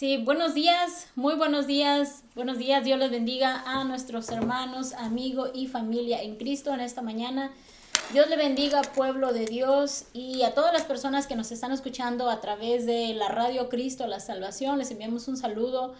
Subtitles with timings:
[0.00, 5.50] Sí, buenos días, muy buenos días, buenos días, Dios les bendiga a nuestros hermanos, amigos
[5.52, 7.50] y familia en Cristo en esta mañana.
[8.10, 12.30] Dios le bendiga, pueblo de Dios, y a todas las personas que nos están escuchando
[12.30, 15.92] a través de la radio Cristo, la salvación, les enviamos un saludo.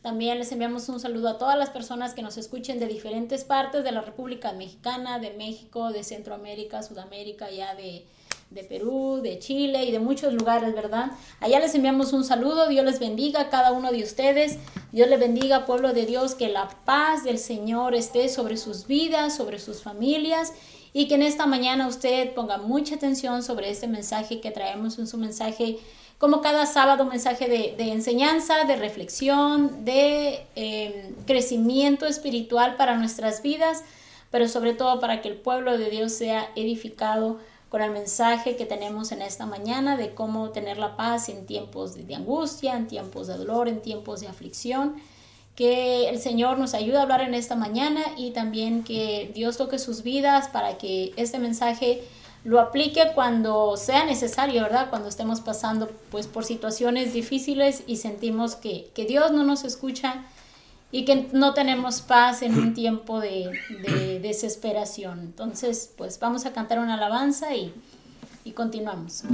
[0.00, 3.84] También les enviamos un saludo a todas las personas que nos escuchen de diferentes partes
[3.84, 8.06] de la República Mexicana, de México, de Centroamérica, Sudamérica, ya de,
[8.54, 11.10] de Perú, de Chile y de muchos lugares, ¿verdad?
[11.40, 14.58] Allá les enviamos un saludo, Dios les bendiga a cada uno de ustedes,
[14.92, 19.36] Dios les bendiga, pueblo de Dios, que la paz del Señor esté sobre sus vidas,
[19.36, 20.52] sobre sus familias
[20.92, 25.08] y que en esta mañana usted ponga mucha atención sobre este mensaje que traemos en
[25.08, 25.78] su mensaje,
[26.18, 33.42] como cada sábado, un mensaje de, enseñanza, de reflexión, de eh, crecimiento espiritual para nuestras
[33.42, 33.82] vidas,
[34.30, 38.66] pero sobre todo para que el pueblo de Dios sea edificado con el mensaje que
[38.66, 43.26] tenemos en esta mañana de cómo tener la paz en tiempos de, angustia, en tiempos
[43.26, 44.94] de dolor, en tiempos de aflicción.
[45.56, 49.78] Que el Señor nos ayude a hablar en esta mañana y también que Dios toque
[49.78, 52.02] sus vidas para que este mensaje
[52.44, 54.90] lo aplique cuando sea necesario, ¿verdad?
[54.90, 60.24] Cuando estemos pasando pues por situaciones difíciles y sentimos que, que Dios no nos escucha
[60.90, 63.50] y que no tenemos paz en un tiempo de,
[64.22, 65.20] desesperación.
[65.20, 67.72] Entonces, pues vamos a cantar una alabanza y,
[68.52, 69.24] continuamos.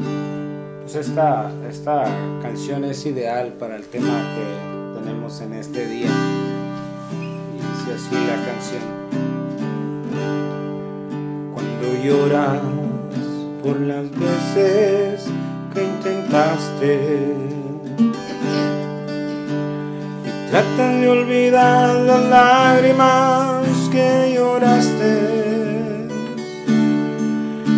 [0.83, 2.05] Pues esta, esta
[2.41, 6.11] canción es ideal para el tema que tenemos en este día.
[7.13, 9.01] Y dice así la canción.
[11.53, 12.63] Cuando lloras
[13.63, 15.27] por las veces
[15.75, 17.51] que intentaste
[20.51, 26.09] Tratan de olvidar las lágrimas que lloraste.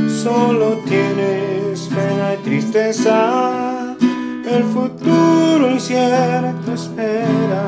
[0.08, 7.62] Solo tienes pena y tristeza, el futuro incierto espera.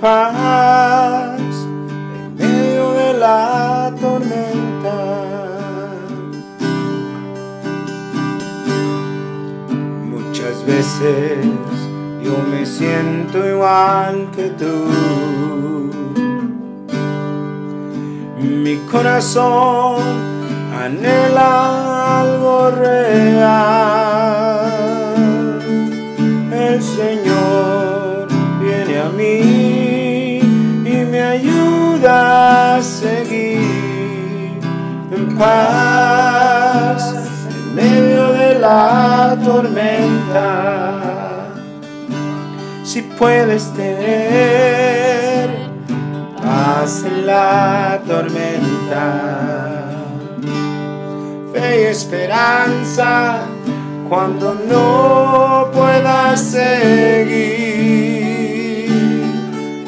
[0.00, 1.40] Paz
[2.20, 4.98] en medio de la tormenta.
[10.04, 11.65] Muchas veces
[12.26, 14.74] yo me siento igual que tú.
[18.40, 20.02] Mi corazón
[20.84, 23.86] anhela algo real.
[26.52, 28.26] El Señor
[28.60, 30.40] viene a mí
[30.84, 34.58] y me ayuda a seguir
[35.16, 35.75] en paz
[43.18, 45.50] puedes tener.
[46.42, 49.88] Paz en la tormenta,
[51.52, 53.40] fe y esperanza
[54.08, 57.32] cuando no puedas seguir,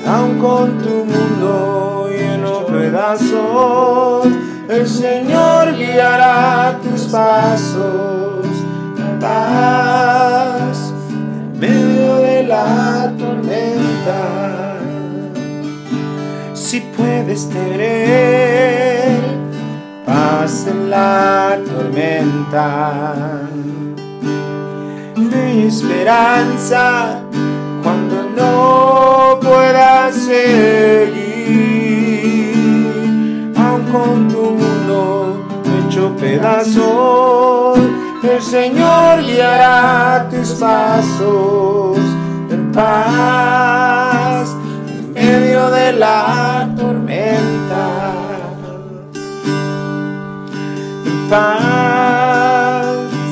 [0.05, 4.26] aun con tu mundo lleno de pedazos,
[4.69, 8.47] el Señor guiará tus pasos.
[9.20, 10.93] Paz
[12.49, 14.79] la tormenta.
[16.55, 19.21] Si puedes tener
[20.06, 23.47] paz en la tormenta,
[25.17, 27.21] mi esperanza
[27.83, 31.23] cuando no puedas seguir,
[33.56, 35.47] aun con tu mundo
[35.87, 37.79] hecho pedazos
[38.39, 41.99] el Señor guiará tus pasos
[42.78, 44.56] paz
[44.94, 47.86] en medio de la tormenta.
[51.10, 52.86] En paz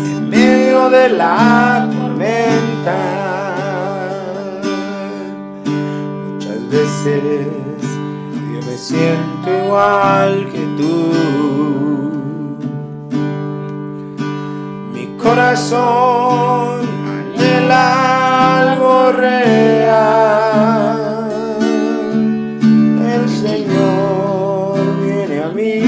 [0.04, 3.00] en medio de la tormenta.
[5.64, 7.46] Muchas veces
[8.52, 11.36] yo me siento igual que tú
[15.26, 16.95] corazón
[17.46, 20.46] anhela algo real.
[23.14, 25.80] El Señor viene a mí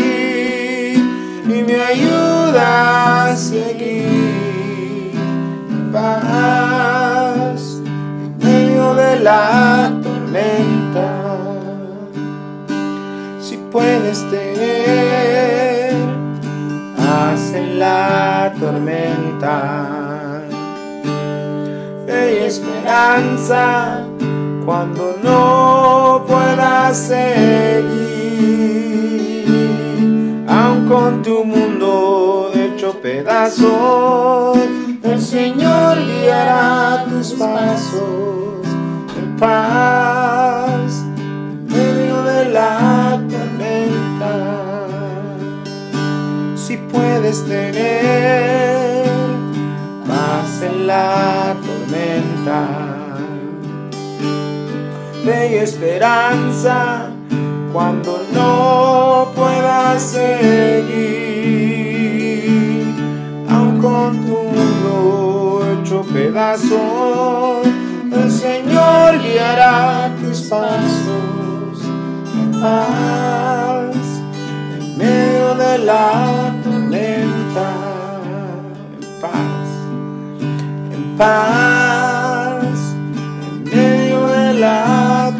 [1.46, 5.12] y me ayuda a seguir
[5.92, 11.08] paz en medio de la tormenta.
[13.40, 15.94] Si puedes tener
[16.96, 19.97] paz en la tormenta
[22.26, 24.04] Y esperanza
[24.66, 27.86] cuando no puedas seguir,
[30.48, 34.58] aun con tu mundo hecho pedazos,
[35.02, 38.66] el Señor guiará tus pasos
[39.16, 44.86] en paz en medio de la tormenta.
[46.56, 49.06] Si puedes tener
[50.06, 51.56] paz en la
[52.44, 52.78] tormenta
[55.50, 57.10] y esperanza
[57.72, 60.84] cuando no puedas seguir,
[63.50, 67.62] aun con tu mundo hecho pedazo,
[68.12, 71.82] el Señor guiará tus pasos.
[72.34, 73.96] En paz
[74.78, 77.70] en medio de la tormenta,
[79.00, 79.68] en paz,
[80.92, 82.07] en paz
[84.58, 85.32] la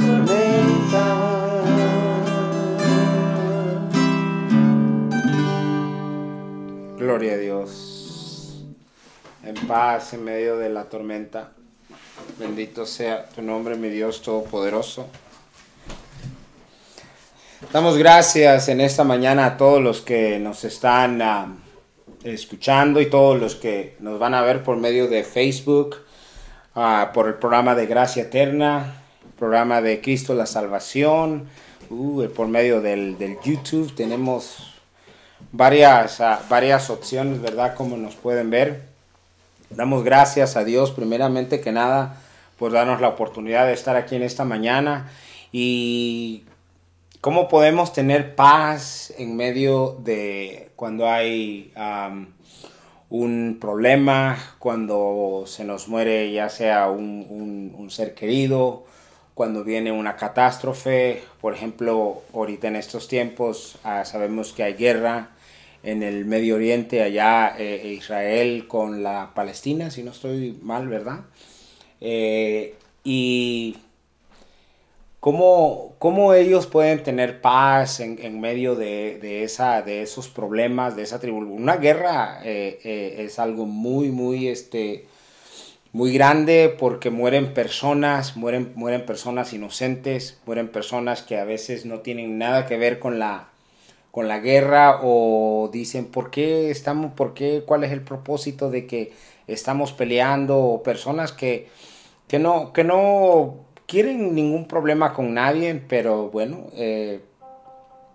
[6.96, 8.64] Gloria a Dios.
[9.42, 11.52] En paz en medio de la tormenta.
[12.38, 15.06] Bendito sea tu nombre, mi Dios Todopoderoso.
[17.72, 21.56] Damos gracias en esta mañana a todos los que nos están ah,
[22.22, 25.96] escuchando y todos los que nos van a ver por medio de Facebook,
[26.76, 28.98] ah, por el programa de Gracia Eterna,
[29.38, 31.49] programa de Cristo la Salvación,
[31.90, 33.94] uh, por medio del, del YouTube.
[33.94, 34.75] Tenemos
[35.52, 37.75] varias, ah, varias opciones, ¿verdad?
[37.75, 38.82] Como nos pueden ver.
[39.70, 42.17] Damos gracias a Dios, primeramente que nada,
[42.58, 45.11] por darnos la oportunidad de estar aquí en esta mañana.
[45.52, 46.44] Y
[47.20, 51.73] cómo podemos tener paz en medio de cuando hay
[53.08, 58.85] un problema, cuando se nos muere ya sea un, un ser querido,
[59.38, 65.31] cuando viene una catástrofe, por ejemplo, ahorita en estos tiempos ah, sabemos que hay guerra,
[65.85, 71.20] en el Medio Oriente, allá eh, Israel con la Palestina, si no estoy mal, ¿verdad?
[72.00, 72.75] Eh,
[73.05, 73.76] y
[75.20, 80.96] cómo, cómo, ellos pueden tener paz en, en medio de, de, esa, de esos problemas,
[80.96, 81.38] de esa tribu.
[81.38, 85.06] Una guerra eh, es algo muy, muy, este,
[85.92, 92.00] muy grande porque mueren personas, mueren, mueren personas inocentes, mueren personas que a veces no
[92.00, 93.49] tienen nada que ver con la
[94.11, 98.87] con la guerra o dicen por qué estamos, por qué, cuál es el propósito de
[98.87, 99.12] que
[99.47, 101.68] estamos peleando o personas que,
[102.26, 107.21] que, no, que no quieren ningún problema con nadie, pero bueno, eh,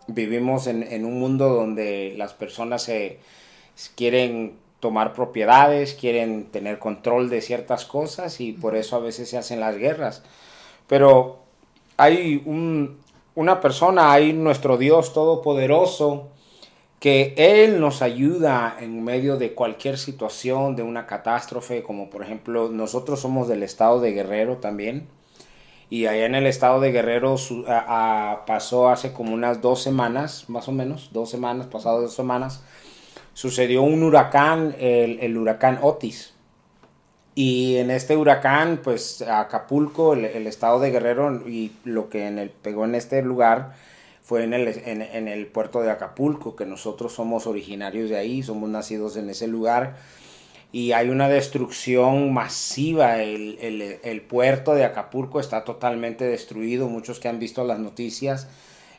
[0.07, 3.19] vivimos en, en, un mundo donde las personas se
[3.95, 9.37] quieren tomar propiedades, quieren tener control de ciertas cosas y por eso a veces se
[9.37, 10.23] hacen las guerras.
[10.87, 11.39] Pero
[11.95, 12.97] hay un,
[13.33, 16.27] una persona, hay nuestro Dios Todopoderoso,
[16.99, 22.67] que Él nos ayuda en medio de cualquier situación, de una catástrofe, como por ejemplo
[22.67, 25.07] nosotros somos del estado de Guerrero también.
[25.89, 27.37] Y allá en el estado de Guerrero
[28.45, 32.65] pasó hace como unas dos semanas, más o menos, dos semanas, pasado dos semanas,
[33.33, 36.33] sucedió un huracán, el, huracán Otis.
[37.35, 42.49] Y en este huracán, pues Acapulco, el, estado de Guerrero, y lo que en el,
[42.51, 43.73] pegó en este lugar
[44.21, 49.29] fue en el, puerto de Acapulco, que nosotros somos originarios de ahí, somos nacidos en
[49.29, 49.95] ese lugar.
[50.71, 57.27] Y hay una destrucción masiva, el, el puerto de Acapulco está totalmente destruido, muchos que
[57.27, 58.47] han visto las noticias.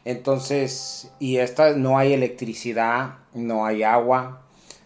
[0.04, 4.42] Entonces, y esta no hay electricidad, no hay agua,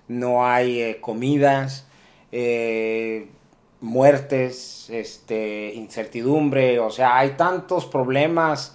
[0.06, 1.86] no hay eh, comidas.
[2.30, 3.28] Eh,
[3.80, 8.74] muertes, este, incertidumbre, o sea, hay tantos problemas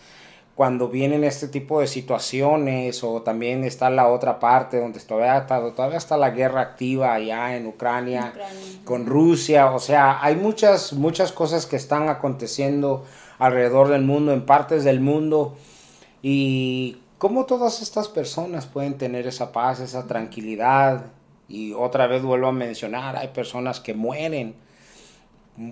[0.55, 5.59] cuando vienen este tipo de situaciones o también está la otra parte donde todavía está,
[5.73, 8.33] todavía está la guerra activa allá en Ucrania,
[8.85, 13.03] con Rusia, o sea, hay muchas, muchas cosas que están aconteciendo
[13.39, 15.57] alrededor del mundo, en partes del mundo
[16.23, 21.05] y cómo todas estas personas pueden tener esa paz, esa tranquilidad
[21.47, 24.55] y otra vez vuelvo a mencionar, hay personas que mueren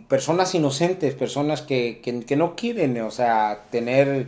[0.07, 4.27] personas inocentes, personas que, no quieren, o sea, tener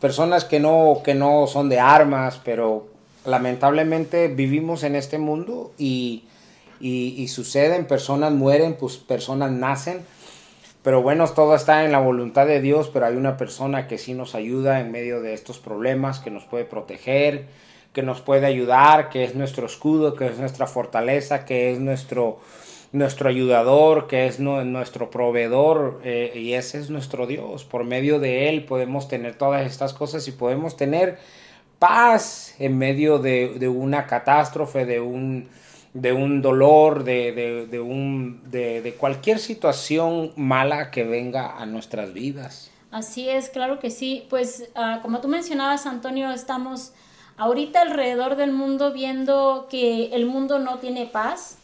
[0.00, 2.88] personas que no, que no son de armas, pero
[3.24, 6.24] lamentablemente vivimos en este mundo y,
[6.80, 10.00] y, suceden, personas mueren, pues personas nacen.
[10.82, 14.14] Pero bueno, todo está en la voluntad de Dios, pero hay una persona que sí
[14.14, 17.46] nos ayuda en medio de estos problemas, que nos puede proteger,
[17.92, 22.40] que nos puede ayudar, que es nuestro escudo, que es nuestra fortaleza, que es nuestro,
[22.90, 27.64] nuestro ayudador, que es nuestro proveedor, eh, y ese es nuestro Dios.
[27.64, 31.18] Por medio de Él podemos tener todas estas cosas y podemos tener
[31.78, 35.48] paz en medio de, una catástrofe, de un,
[35.94, 42.70] de un dolor, de, de, un, de, cualquier situación mala que venga a nuestras vidas.
[42.90, 44.26] Así es, claro que sí.
[44.30, 46.92] Pues ah, como tú mencionabas, Antonio, estamos
[47.36, 51.58] ahorita alrededor del mundo viendo que el mundo no tiene paz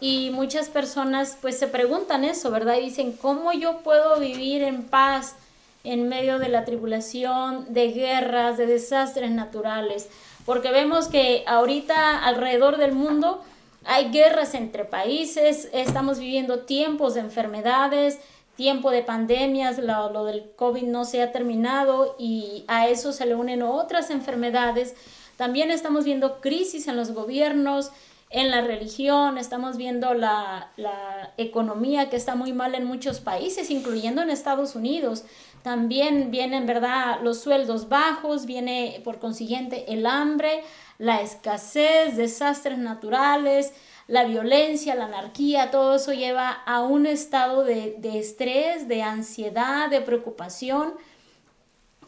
[0.00, 2.76] y muchas personas pues se preguntan eso, ¿verdad?
[2.78, 5.36] Y dicen, ¿cómo yo puedo vivir en paz
[5.84, 10.08] en medio de la tribulación, de guerras, de desastres naturales?
[10.46, 13.42] Porque vemos que ahorita alrededor del mundo
[13.84, 18.18] hay guerras entre países, estamos viviendo tiempos de enfermedades,
[18.56, 23.34] tiempo de pandemias, lo, del COVID no se ha terminado y a eso se le
[23.34, 24.94] unen otras enfermedades.
[25.36, 27.90] También estamos viendo crisis en los gobiernos,
[28.28, 33.70] en la religión, estamos viendo la, la, economía que está muy mal en muchos países,
[33.70, 35.24] incluyendo en Estados Unidos.
[35.62, 40.62] También vienen, ¿verdad?, los sueldos bajos, viene por consiguiente el hambre,
[41.00, 43.72] la escasez, desastres naturales,
[44.06, 50.02] la violencia, la anarquía, todo eso lleva a un estado de, estrés, de ansiedad, de
[50.02, 50.92] preocupación.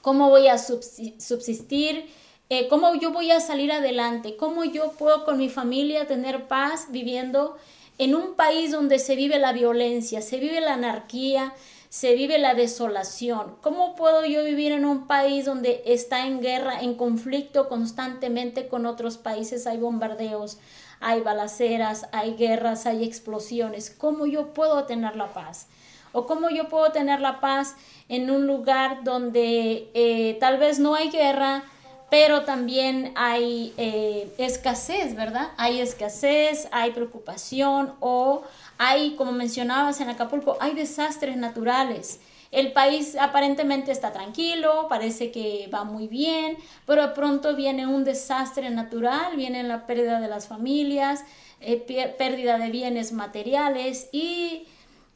[0.03, 2.07] ¿Cómo voy a subsistir?
[2.51, 4.37] Eh, ¿Cómo yo voy a salir adelante?
[4.37, 7.57] ¿Cómo yo puedo con mi familia tener paz viviendo
[7.97, 11.55] en un país donde se vive la violencia, se vive la anarquía,
[11.93, 13.55] se vive la desolación.
[13.61, 18.87] ¿Cómo puedo yo vivir en un país donde está en guerra, en conflicto constantemente con
[18.87, 19.67] otros países?
[19.67, 20.57] Hay bombardeos,
[21.01, 23.91] hay balaceras, hay guerras, hay explosiones.
[23.91, 25.67] ¿Cómo yo puedo tener la paz?
[26.13, 27.77] ¿O cómo yo puedo tener la paz
[28.09, 31.63] en un lugar donde eh, tal vez no hay guerra,
[32.09, 35.51] pero también hay eh, escasez, ¿verdad?
[35.59, 38.45] Hay escasez, hay preocupación o
[38.79, 42.21] hay, como mencionabas en Acapulco, hay desastres naturales.
[42.51, 48.69] El país aparentemente está tranquilo, parece que va muy bien, pero pronto viene un desastre
[48.69, 51.25] natural, viene la pérdida de las familias,
[51.61, 51.79] eh,
[52.19, 54.67] pérdida de bienes materiales y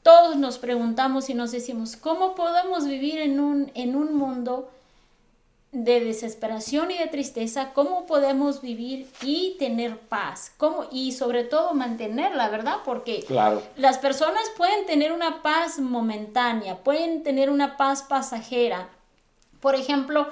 [0.02, 4.70] todos nos preguntamos y nos decimos, ¿cómo podemos vivir en un, en un mundo
[5.84, 11.74] de desesperación y de tristeza, cómo podemos vivir y tener paz, cómo y sobre todo
[11.74, 12.78] mantenerla, ¿verdad?
[12.84, 13.24] Porque
[13.76, 18.88] las personas pueden tener una paz momentánea, pueden tener una paz pasajera.
[19.60, 20.28] Por ejemplo,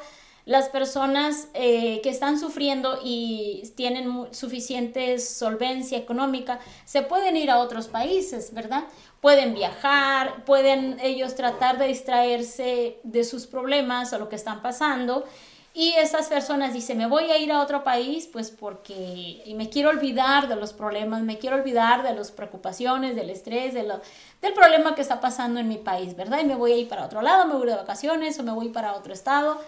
[0.47, 7.59] las personas eh, que están sufriendo y tienen suficiente solvencia económica se pueden ir a
[7.59, 8.85] otros países, ¿verdad?
[9.25, 15.25] Pueden viajar, pueden ellos tratar de distraerse de sus problemas o lo que están pasando.
[15.73, 19.89] Y esas personas dicen, me voy a ir a otro país, pues porque me quiero
[19.89, 24.03] olvidar de los problemas, me quiero olvidar de las preocupaciones, del estrés, de lo,
[24.43, 26.41] del problema que está pasando en mi país, ¿verdad?
[26.43, 28.69] Y me voy a ir para otro lado, me voy de vacaciones o me voy
[28.69, 29.59] para otro estado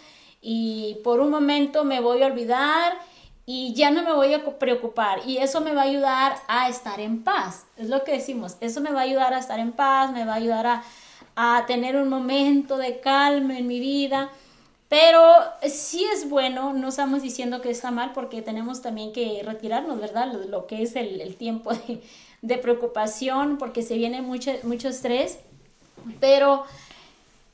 [0.42, 2.92] y por un momento me voy a olvidar
[3.46, 6.98] y ya no me voy a preocupar y eso me va a ayudar a estar
[6.98, 7.64] en paz.
[7.76, 10.32] Es lo que decimos, eso me va a ayudar a estar en paz, me va
[10.32, 10.82] a ayudar a,
[11.36, 14.30] a tener un momento de calma en mi vida.
[14.88, 15.22] Pero
[15.68, 20.32] sí es bueno, no estamos diciendo que está mal porque tenemos también que retirarnos, ¿verdad?
[20.32, 22.02] Lo, lo que es el, el tiempo de,
[22.42, 25.38] de, preocupación porque se viene mucho, mucho estrés.
[26.20, 26.64] Pero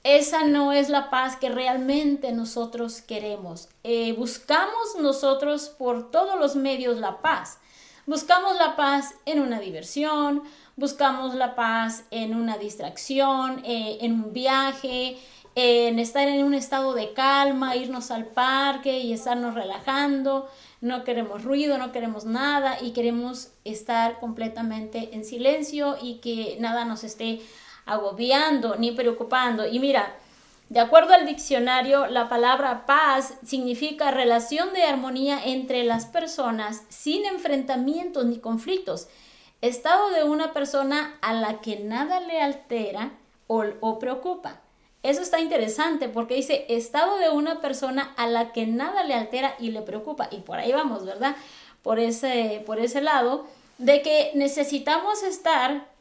[0.05, 3.69] esa no es la paz que realmente nosotros queremos.
[3.85, 7.59] Eh, buscamos nosotros por todos los medios la paz.
[8.05, 10.43] Buscamos la paz en una diversión,
[10.75, 15.19] buscamos la paz en una distracción, eh, en un viaje,
[15.55, 20.49] en estar en un estado de calma, irnos al parque y estarnos relajando.
[20.81, 26.85] No queremos ruido, no queremos nada y queremos estar completamente en silencio y que nada
[26.85, 27.41] nos esté
[27.87, 29.67] agobiando ni preocupando.
[29.67, 30.15] Y mira,
[30.69, 37.27] de acuerdo al diccionario, la palabra paz significa relación de armonía entre las personas sin
[37.27, 39.09] enfrentamientos ni conflictos.
[39.61, 43.11] Estado de una persona a la que nada le altera
[43.49, 44.61] o, o preocupa.
[45.03, 49.55] Eso está interesante porque dice estado de una persona a la que nada le altera
[49.59, 50.29] y le preocupa.
[50.31, 51.37] Y por ahí vamos, ¿verdad?
[51.83, 53.45] Por ese, por ese lado,
[53.79, 55.92] de que necesitamos estar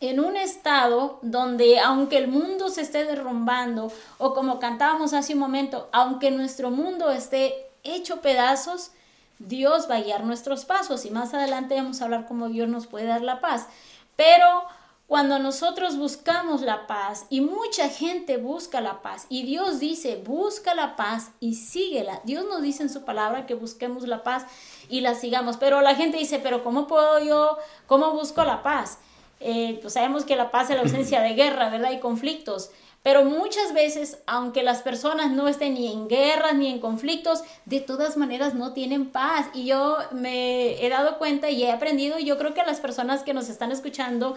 [0.00, 5.40] en un estado donde aunque el mundo se esté derrumbando o como cantábamos hace un
[5.40, 8.90] momento, aunque nuestro mundo esté hecho pedazos,
[9.38, 12.86] Dios va a guiar nuestros pasos y más adelante vamos a hablar cómo Dios nos
[12.86, 13.68] puede dar la paz.
[14.16, 14.64] Pero
[15.06, 20.74] cuando nosotros buscamos la paz y mucha gente busca la paz y Dios dice, busca
[20.74, 22.20] la paz y síguela.
[22.24, 24.46] Dios nos dice en su palabra que busquemos la paz
[24.88, 25.58] y la sigamos.
[25.58, 28.98] Pero la gente dice, pero ¿cómo puedo yo, cómo busco la paz?
[29.40, 31.92] Eh, pues sabemos que la paz es la ausencia de guerra, ¿verdad?
[31.92, 32.70] Y conflictos.
[33.02, 37.80] Pero muchas veces, aunque las personas no estén ni en guerras ni en conflictos, de
[37.80, 39.46] todas maneras no tienen paz.
[39.54, 43.22] Y yo me he dado cuenta y he aprendido, y yo creo que las personas
[43.22, 44.34] que nos están escuchando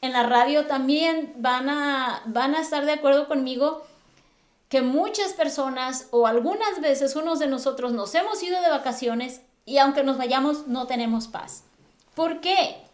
[0.00, 3.84] en la radio también van a, van a estar de acuerdo conmigo
[4.68, 9.78] que muchas personas o algunas veces unos de nosotros nos hemos ido de vacaciones y
[9.78, 11.64] aunque nos vayamos no tenemos paz.
[12.14, 12.87] ¿Por qué?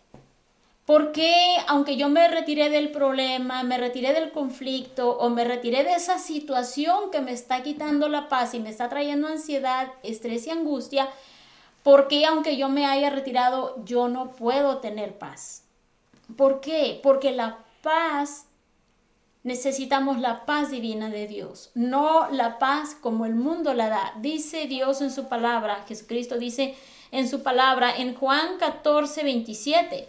[0.86, 1.34] Porque
[1.66, 6.18] aunque yo me retiré del problema, me retiré del conflicto o me retiré de esa
[6.18, 11.08] situación que me está quitando la paz y me está trayendo ansiedad, estrés y angustia,
[11.82, 15.62] porque aunque yo me haya retirado, yo no puedo tener paz?
[16.36, 17.00] ¿Por qué?
[17.02, 18.46] Porque la paz,
[19.42, 24.12] necesitamos la paz divina de Dios, no la paz como el mundo la da.
[24.20, 26.74] Dice Dios en su palabra, Jesucristo dice
[27.10, 30.08] en su palabra en Juan 14, 27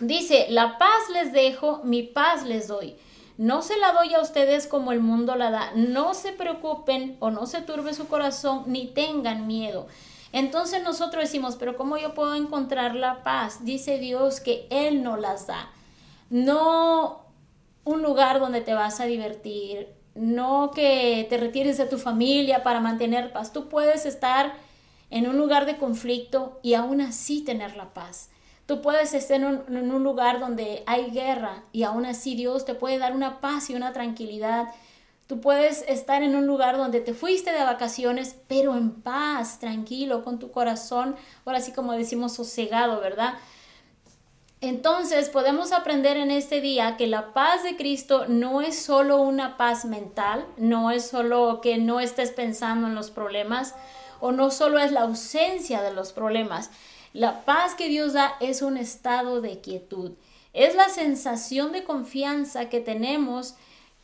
[0.00, 2.96] Dice, la paz les dejo, mi paz les doy.
[3.36, 5.72] No se la doy a ustedes como el mundo la da.
[5.74, 9.86] No se preocupen o no se turbe su corazón ni tengan miedo.
[10.32, 13.64] Entonces nosotros decimos, pero ¿cómo yo puedo encontrar la paz?
[13.64, 15.70] Dice Dios que Él no las da.
[16.30, 17.22] No
[17.84, 22.80] un lugar donde te vas a divertir, no que te retires de tu familia para
[22.80, 23.52] mantener paz.
[23.52, 24.52] Tú puedes estar
[25.10, 28.30] en un lugar de conflicto y aún así tener la paz.
[28.68, 32.98] Tú puedes estar en un, lugar donde hay guerra y aún así Dios te puede
[32.98, 34.68] dar una paz y una tranquilidad.
[35.26, 40.22] Tú puedes estar en un lugar donde te fuiste de vacaciones, pero en paz, tranquilo,
[40.22, 43.36] con tu corazón, ahora sí como decimos, sosegado, ¿verdad?
[44.60, 49.56] Entonces podemos aprender en este día que la paz de Cristo no es solo una
[49.56, 53.74] paz mental, no es solo que no estés pensando en los problemas
[54.20, 56.70] o no solo es la ausencia de los problemas,
[57.12, 60.12] la paz que Dios da es un estado de quietud.
[60.52, 63.54] Es la sensación de confianza que tenemos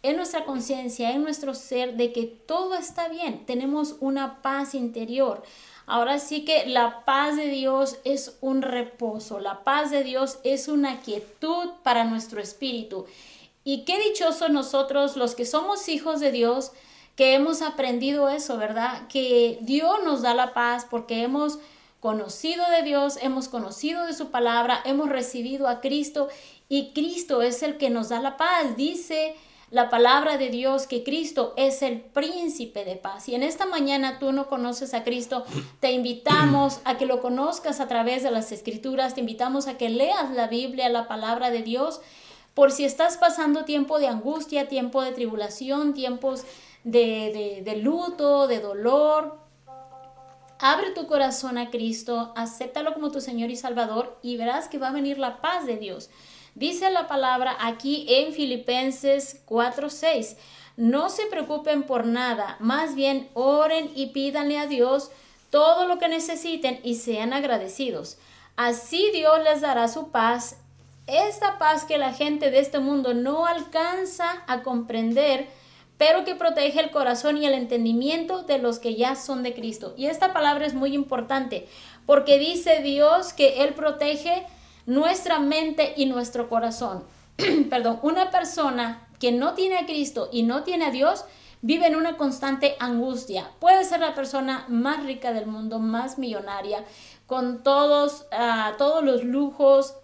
[0.03, 3.47] en nuestra conciencia, en nuestro ser, de que todo está bien.
[3.47, 5.43] Tenemos una paz interior.
[5.87, 10.69] Ahora sí que la paz de Dios es un reposo, la paz de Dios es
[10.69, 13.07] una quietud para nuestro espíritu.
[13.65, 16.73] Y qué dichosos nosotros los que somos hijos de Dios,
[17.17, 19.09] que hemos aprendido eso, ¿verdad?
[19.09, 21.59] Que Dios nos da la paz porque hemos
[22.05, 26.29] conocido de Dios, hemos conocido de su palabra, hemos recibido a Cristo
[26.69, 28.77] y Cristo es el que nos da la paz.
[28.77, 29.35] Dice
[29.71, 33.31] la palabra de Dios que Cristo es el príncipe de paz.
[33.31, 35.47] Y en esta mañana tú no conoces a Cristo,
[35.81, 39.89] te invitamos a que lo conozcas a través de las escrituras, te invitamos a que
[39.89, 42.03] leas la Biblia, la palabra de Dios,
[42.53, 46.45] por si estás pasando tiempo de angustia, tiempo de tribulación, tiempos
[46.85, 49.44] de, de luto, de dolor,
[50.67, 54.89] Abre tu corazón a Cristo, acéptalo como tu Señor y Salvador y verás que va
[54.89, 56.09] a venir la paz de Dios.
[56.55, 60.39] Dice la palabra aquí en Filipenses 4:6.
[60.79, 65.11] No se preocupen por nada, más bien oren y pídanle a Dios
[65.51, 68.17] todo lo que necesiten y sean agradecidos.
[68.57, 70.57] Así Dios les dará su paz,
[71.07, 75.47] esta paz que la gente de este mundo no alcanza a comprender
[75.99, 79.95] pero que protege el corazón y el entendimiento de los que ya son de Cristo.
[79.97, 81.69] Y esta palabra es muy importante
[82.07, 84.47] porque dice Dios que Él protege
[84.87, 87.05] nuestra mente y nuestro corazón.
[87.71, 91.25] Perdón, una persona que no tiene a Cristo y no tiene a Dios
[91.63, 93.51] vive en una constante angustia.
[93.59, 96.85] Puede ser la persona más rica del mundo, más millonaria,
[97.27, 99.95] con todos, uh, todos los lujos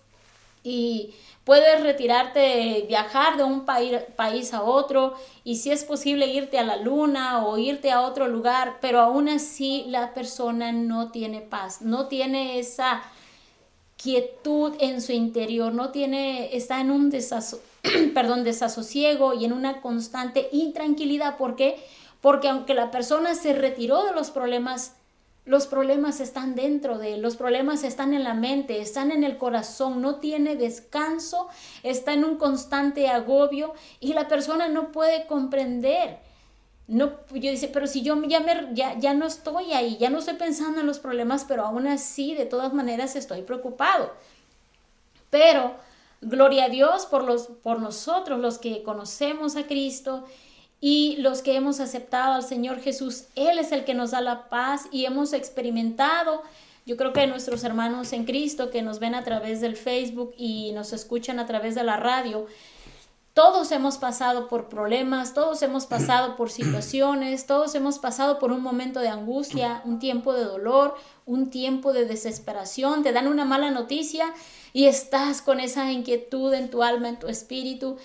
[0.65, 1.15] y
[1.51, 6.77] Puedes retirarte, viajar de un país a otro y si es posible irte a la
[6.77, 12.07] luna o irte a otro lugar, pero aún así la persona no tiene paz, no
[12.07, 13.03] tiene esa
[14.01, 17.11] quietud en su interior, no tiene, está en un
[18.15, 21.37] perdón, desasosiego y en una constante intranquilidad.
[21.37, 21.85] ¿Por qué?
[22.21, 24.95] Porque aunque la persona se retiró de los problemas
[25.51, 29.37] los problemas están dentro de él, los problemas están en la mente, están en el
[29.37, 31.49] corazón, no tiene descanso,
[31.83, 36.19] está en un constante agobio y la persona no puede comprender.
[36.87, 40.21] No, yo dice, pero si yo ya, me, ya, ya no estoy ahí, ya no
[40.21, 44.13] estoy pensando en los problemas, pero aún así, de todas maneras, estoy preocupado.
[45.31, 45.75] Pero,
[46.21, 50.27] gloria a Dios por, los, por nosotros, los que conocemos a Cristo
[50.81, 54.49] y los que hemos aceptado al Señor Jesús, Él es el que nos da la
[54.49, 56.43] paz y hemos experimentado,
[56.87, 60.73] yo creo que nuestros hermanos en Cristo que nos ven a través del Facebook y
[60.73, 62.47] nos escuchan a través de la radio,
[63.35, 68.61] todos hemos pasado por problemas, todos hemos pasado por situaciones, todos hemos pasado por un
[68.61, 73.71] momento de angustia, un tiempo de dolor, un tiempo de desesperación, te dan una mala
[73.71, 74.35] noticia
[74.73, 77.99] y estás con esa inquietud en tu alma, en tu espíritu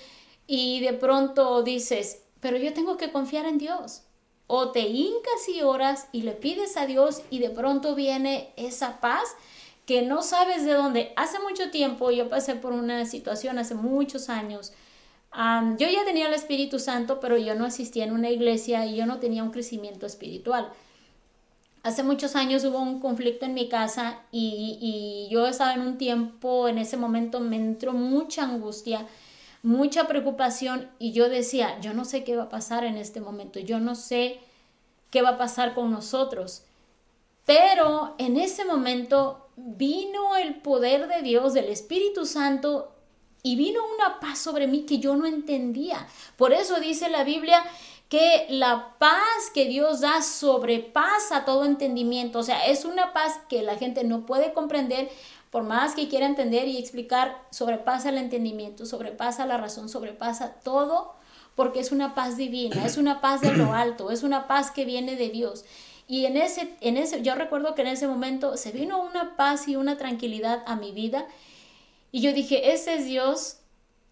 [0.45, 4.03] y de pronto dices, pero yo tengo que confiar en Dios.
[4.45, 8.99] O te hincas y oras y le pides a Dios y de pronto viene esa
[8.99, 9.35] paz
[9.87, 11.11] que no sabes de dónde.
[11.15, 14.73] Hace mucho tiempo yo pasé por una situación, hace muchos años.
[15.33, 19.07] yo ya tenía el Espíritu Santo, pero yo no asistía en una iglesia y yo
[19.07, 20.71] no tenía un crecimiento espiritual.
[21.81, 25.97] Hace muchos años hubo un conflicto en mi casa y, y yo estaba en un
[25.97, 29.07] tiempo, en ese momento me entró mucha angustia,
[29.65, 33.59] mucha preocupación y yo decía, yo no sé qué va a pasar en este momento,
[33.59, 34.39] yo no sé
[35.09, 36.63] qué va a pasar con nosotros.
[37.45, 42.91] Pero en ese momento vino el poder de Dios, del Espíritu Santo,
[43.41, 46.07] y vino una paz sobre mí que yo no entendía.
[46.35, 47.63] Por eso dice la Biblia
[48.09, 52.39] que la paz que Dios da sobrepasa todo entendimiento.
[52.39, 55.09] O sea, es una paz que la gente no puede comprender,
[55.55, 61.15] por más que quiera entender y explicar, sobrepasa el entendimiento, sobrepasa la razón, sobrepasa todo,
[61.55, 64.83] porque es una paz divina, es una paz de lo alto, es una paz que
[64.83, 65.63] viene de Dios.
[66.09, 69.69] Y en ese, en ese, yo recuerdo que en ese momento se vino una paz
[69.69, 71.25] y una tranquilidad a mi vida.
[72.11, 73.59] Y yo dije, ese es Dios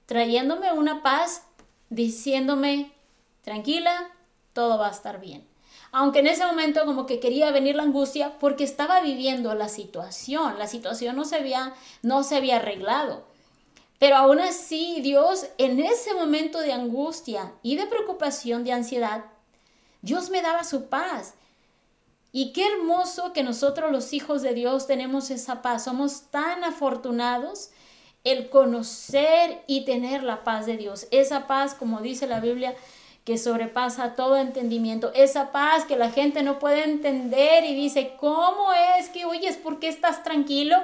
[0.05, 1.43] trayéndome una paz,
[1.89, 2.93] diciéndome,
[3.41, 4.11] tranquila,
[4.53, 5.45] todo va a estar bien.
[5.95, 10.57] Aunque en ese momento como que quería venir la angustia porque estaba viviendo la situación,
[10.57, 13.27] la situación no se había, no se había arreglado.
[13.99, 19.25] Pero aún así Dios en ese momento de angustia y de preocupación, de ansiedad,
[20.01, 21.35] Dios me daba su paz.
[22.31, 25.83] Y qué hermoso que nosotros los hijos de Dios tenemos esa paz.
[25.83, 27.69] Somos tan afortunados
[28.23, 31.05] el conocer y tener la paz de Dios.
[31.11, 32.73] Esa paz, como dice la Biblia,
[33.23, 35.11] que sobrepasa todo entendimiento.
[35.13, 39.79] Esa paz que la gente no puede entender y dice, ¿cómo es que, oyes, por
[39.79, 40.77] qué estás tranquilo?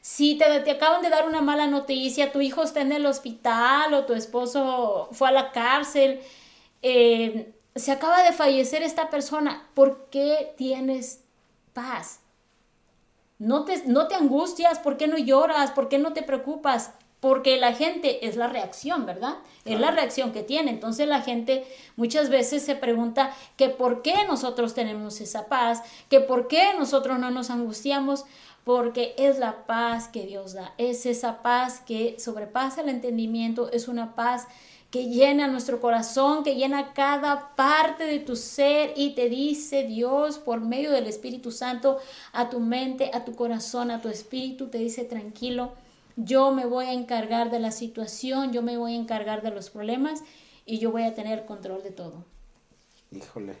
[0.00, 3.92] Si te, te, acaban de dar una mala noticia, tu hijo está en el hospital
[3.94, 6.20] o tu esposo fue a la cárcel,
[6.82, 11.24] eh, se acaba de fallecer esta persona, ¿por qué tienes
[11.72, 12.20] paz?
[13.38, 15.70] No te, no te angustias, ¿por qué no lloras?
[15.70, 16.92] ¿Por qué no te preocupas?
[17.20, 19.36] Porque la gente es la reacción, ¿verdad?
[19.66, 20.70] Es la reacción que tiene.
[20.70, 21.64] Entonces la gente
[21.96, 27.18] muchas veces se pregunta que por qué nosotros tenemos esa paz, que por qué nosotros
[27.18, 28.24] no nos angustiamos,
[28.64, 30.72] porque es la paz que Dios da.
[30.78, 34.46] Es esa paz que sobrepasa el entendimiento, es una paz
[34.90, 40.38] que llena nuestro corazón, que llena cada parte de tu ser y te dice Dios
[40.38, 41.98] por medio del Espíritu Santo
[42.32, 45.72] a tu mente, a tu corazón, a tu espíritu, te dice tranquilo,
[46.16, 49.70] yo me voy a encargar de la situación, yo me voy a encargar de los
[49.70, 50.22] problemas
[50.66, 52.24] y yo voy a tener control de todo.
[53.10, 53.54] Híjole.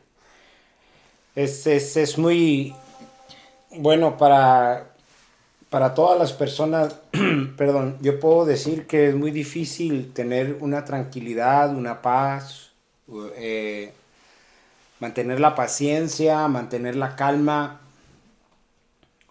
[1.34, 2.74] Es, es, es muy
[3.70, 4.90] bueno para
[5.70, 6.96] para todas las personas,
[7.56, 12.72] perdón, yo puedo decir que es muy difícil tener una tranquilidad, una paz,
[13.36, 13.92] eh,
[14.98, 17.80] mantener la paciencia, mantener la calma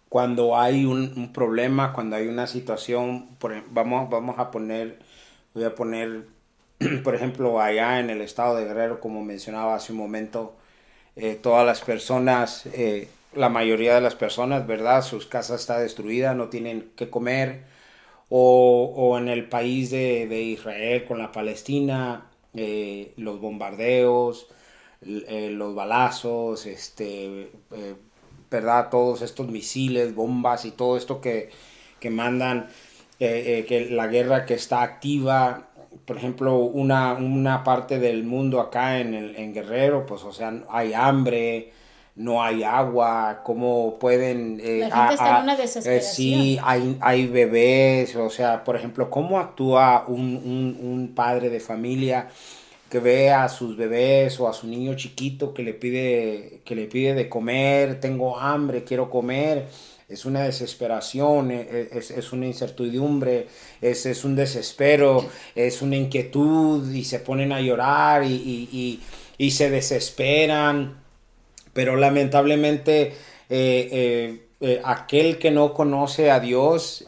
[0.10, 3.30] cuando hay un, problema, cuando hay una situación,
[3.72, 5.00] vamos, vamos a poner,
[5.54, 6.28] voy a poner,
[7.04, 10.56] por ejemplo, allá en el estado de Guerrero, como mencionaba hace un momento,
[11.16, 15.04] eh, todas las personas eh, la mayoría de las personas, ¿verdad?
[15.04, 17.64] Sus casas está destruida, no tienen que comer.
[18.30, 24.48] O, o en el país de, de, Israel con la Palestina, eh, los bombardeos,
[25.02, 27.52] los balazos, este,
[28.50, 28.90] ¿verdad?
[28.90, 31.50] Todos estos misiles, bombas y todo esto que,
[32.00, 32.68] que mandan,
[33.18, 35.70] que la guerra que está activa,
[36.06, 40.54] por ejemplo, una, una parte del mundo acá en, el, en Guerrero, pues o sea,
[40.70, 41.72] hay hambre,
[42.16, 44.60] no hay agua, cómo pueden...
[44.62, 46.16] Eh, la gente está en una desesperación.
[46.16, 52.28] sí, hay, hay bebés, o sea, por ejemplo, cómo actúa un, padre de familia
[52.90, 56.86] que ve a sus bebés o a su niño chiquito que le pide, que le
[56.86, 59.68] pide de comer, tengo hambre, quiero comer,
[60.10, 63.48] es una desesperación, e, e, es, una incertidumbre,
[63.80, 65.24] es, es, un desespero,
[65.54, 69.02] es una inquietud y se ponen a llorar y, y,
[69.38, 71.04] y se desesperan.
[71.74, 73.14] Pero lamentablemente
[73.50, 77.06] eh, eh, eh, aquel que no conoce a Dios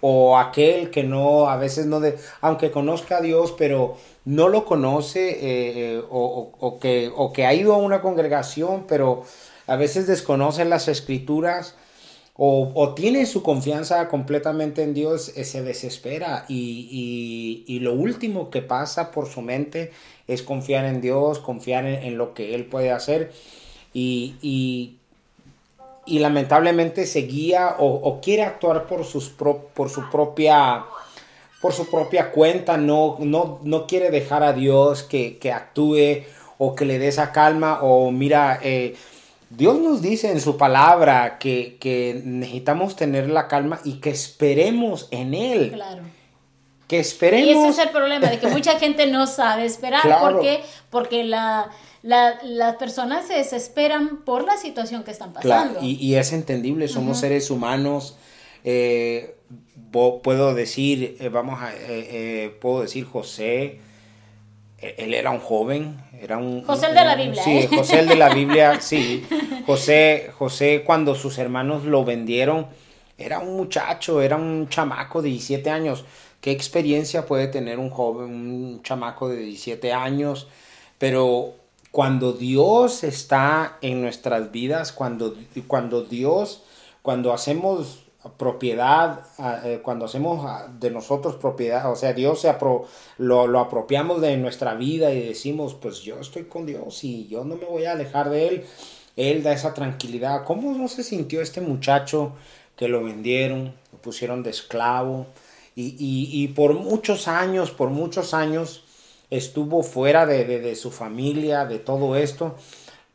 [0.00, 4.64] o aquel que no, a veces no, de, aunque conozca a Dios, pero no lo
[4.64, 9.24] conoce o, que, o que ha ido a una congregación, pero
[9.66, 11.76] a veces desconoce las escrituras.
[12.34, 19.10] O, tiene su confianza completamente en Dios, se desespera y, y, lo último que pasa
[19.10, 19.92] por su mente
[20.26, 23.32] es confiar en Dios, confiar en lo que Él puede hacer
[23.92, 24.96] y, y,
[26.06, 30.84] lamentablemente se guía o, quiere actuar por, sus por, su propia,
[31.60, 36.24] por su propia cuenta, no, no, no quiere dejar a Dios que, actúe
[36.58, 38.96] o que le dé esa calma o mira, eh,
[39.50, 45.34] Dios nos dice en su palabra que, necesitamos tener la calma y que esperemos en
[45.34, 45.72] Él.
[45.72, 46.02] Claro.
[46.92, 47.48] Que esperemos.
[47.48, 50.02] Y ese es el problema, de que mucha gente no sabe esperar.
[50.20, 50.60] ¿Por qué?
[50.90, 51.70] Porque la,
[52.02, 55.78] las personas se desesperan por la situación que están pasando.
[55.80, 58.18] Y, es entendible, somos seres humanos.
[58.62, 59.36] Eh,
[59.90, 63.80] puedo decir, eh, vamos a, eh, puedo decir José,
[64.76, 66.62] él era un joven, era un...
[66.62, 67.42] José el de la Biblia.
[67.42, 69.24] Sí, José el de la Biblia, sí.
[69.64, 72.66] José, José cuando sus hermanos lo vendieron,
[73.16, 76.04] era un muchacho, era un chamaco de 17 años.
[76.42, 80.48] ¿Qué experiencia puede tener un joven, un chamaco de 17 años?
[80.98, 81.54] Pero
[81.92, 85.36] cuando Dios está en nuestras vidas, cuando,
[85.68, 86.64] cuando Dios,
[87.00, 92.52] cuando hacemos propiedad, ah, eh, cuando hacemos ah, de nosotros propiedad, o sea, Dios se
[93.18, 97.44] lo, lo, apropiamos de nuestra vida y decimos, pues yo estoy con Dios y yo
[97.44, 98.66] no me voy a alejar de Él,
[99.14, 100.42] Él da esa tranquilidad.
[100.42, 102.32] ¿Cómo no se sintió este muchacho
[102.74, 105.28] que lo vendieron, lo pusieron de esclavo
[105.74, 108.84] y, y por muchos años, por muchos años,
[109.32, 112.54] estuvo fuera de, su familia, de todo esto,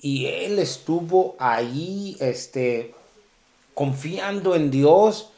[0.02, 2.96] y él estuvo ahí, este,
[3.76, 5.32] confiando en Dios.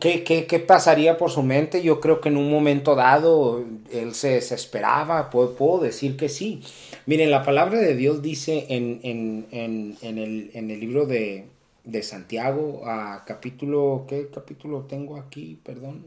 [0.00, 1.82] ¿Qué, qué, pasaría por su mente?
[1.82, 6.62] Yo creo que en un momento dado él se desesperaba, puedo, puedo decir que sí.
[7.06, 11.46] Miren, la palabra de Dios dice en, el, libro de,
[11.86, 15.58] de Santiago, a capítulo, ¿qué capítulo tengo aquí?
[15.64, 16.04] Perdón.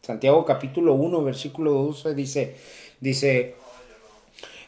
[0.00, 2.56] Santiago capítulo 1, versículo 12 dice,
[3.00, 3.54] dice,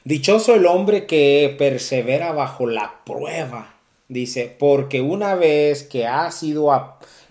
[0.04, 3.74] dichoso el hombre que persevera bajo la prueba,
[4.08, 6.70] dice, porque una vez que ha sido,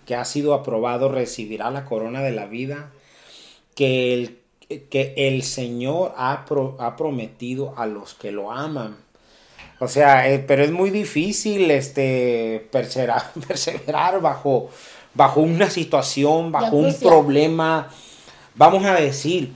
[0.04, 2.90] que ha sido aprobado recibirá la corona de la vida
[3.76, 4.38] que el,
[4.90, 6.44] que el Señor ha,
[6.80, 8.96] ha prometido a los que lo aman.
[9.82, 14.70] O sea, eh, pero es muy difícil este, perseverar, perseverar bajo,
[15.12, 17.88] bajo una situación, bajo un problema,
[18.54, 19.52] vamos a decir,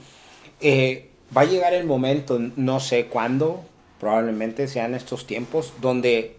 [0.59, 3.63] eh, va a llegar el momento, no sé cuándo,
[4.01, 6.35] probablemente sean estos tiempos, donde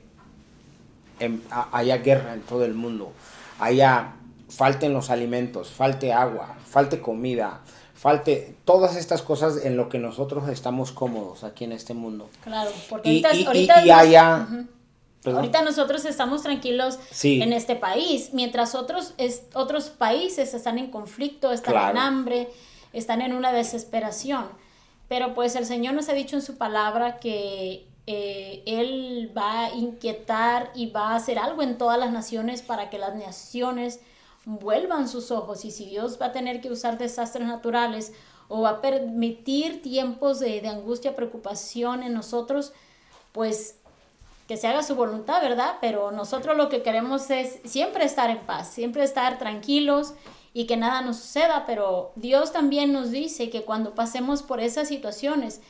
[1.18, 1.40] em,
[1.72, 3.14] haya guerra en todo el mundo,
[3.58, 4.16] haya
[4.50, 7.62] falten los alimentos, falte agua, falte comida,
[7.98, 12.30] falte todas estas cosas en lo que nosotros estamos cómodos aquí en este mundo.
[12.44, 14.46] Claro, porque ahorita, y, haya...
[15.24, 19.14] Ahorita nosotros estamos tranquilos en este país, mientras otros,
[19.52, 22.48] otros países están en conflicto, están en hambre,
[22.92, 24.46] están en una desesperación.
[25.08, 29.74] Pero pues el Señor nos ha dicho en su palabra que eh, Él va a
[29.74, 34.00] inquietar y va a hacer algo en todas las naciones para que las naciones
[34.48, 35.64] vuelvan sus ojos.
[35.64, 38.12] Y si Dios va a tener que usar desastres naturales
[38.48, 42.72] o va a permitir tiempos de, de angustia, preocupación en nosotros,
[43.32, 43.76] pues
[44.46, 45.76] que se haga su voluntad, ¿verdad?
[45.82, 50.14] Pero nosotros lo que queremos es siempre estar en paz, siempre estar tranquilos
[50.54, 54.88] y que nada nos suceda, pero Dios también nos dice que cuando pasemos por esas
[54.88, 55.60] situaciones,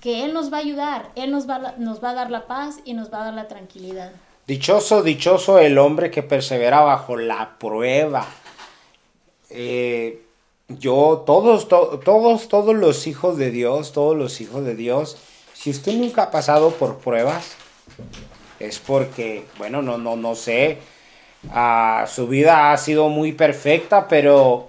[0.00, 2.80] que Él nos va a ayudar, Él nos va, nos va a dar la paz
[2.84, 4.10] y nos va a dar la tranquilidad.
[4.46, 8.26] Dichoso, dichoso el hombre que persevera bajo la prueba.
[9.50, 10.22] Eh,
[10.68, 15.16] yo, todos, todos, todos los hijos de Dios, todos los hijos de Dios,
[15.52, 17.56] si usted nunca ha pasado por pruebas,
[18.60, 20.78] es porque, bueno, no, no, no sé,
[21.50, 24.68] ah, su vida ha sido muy perfecta, pero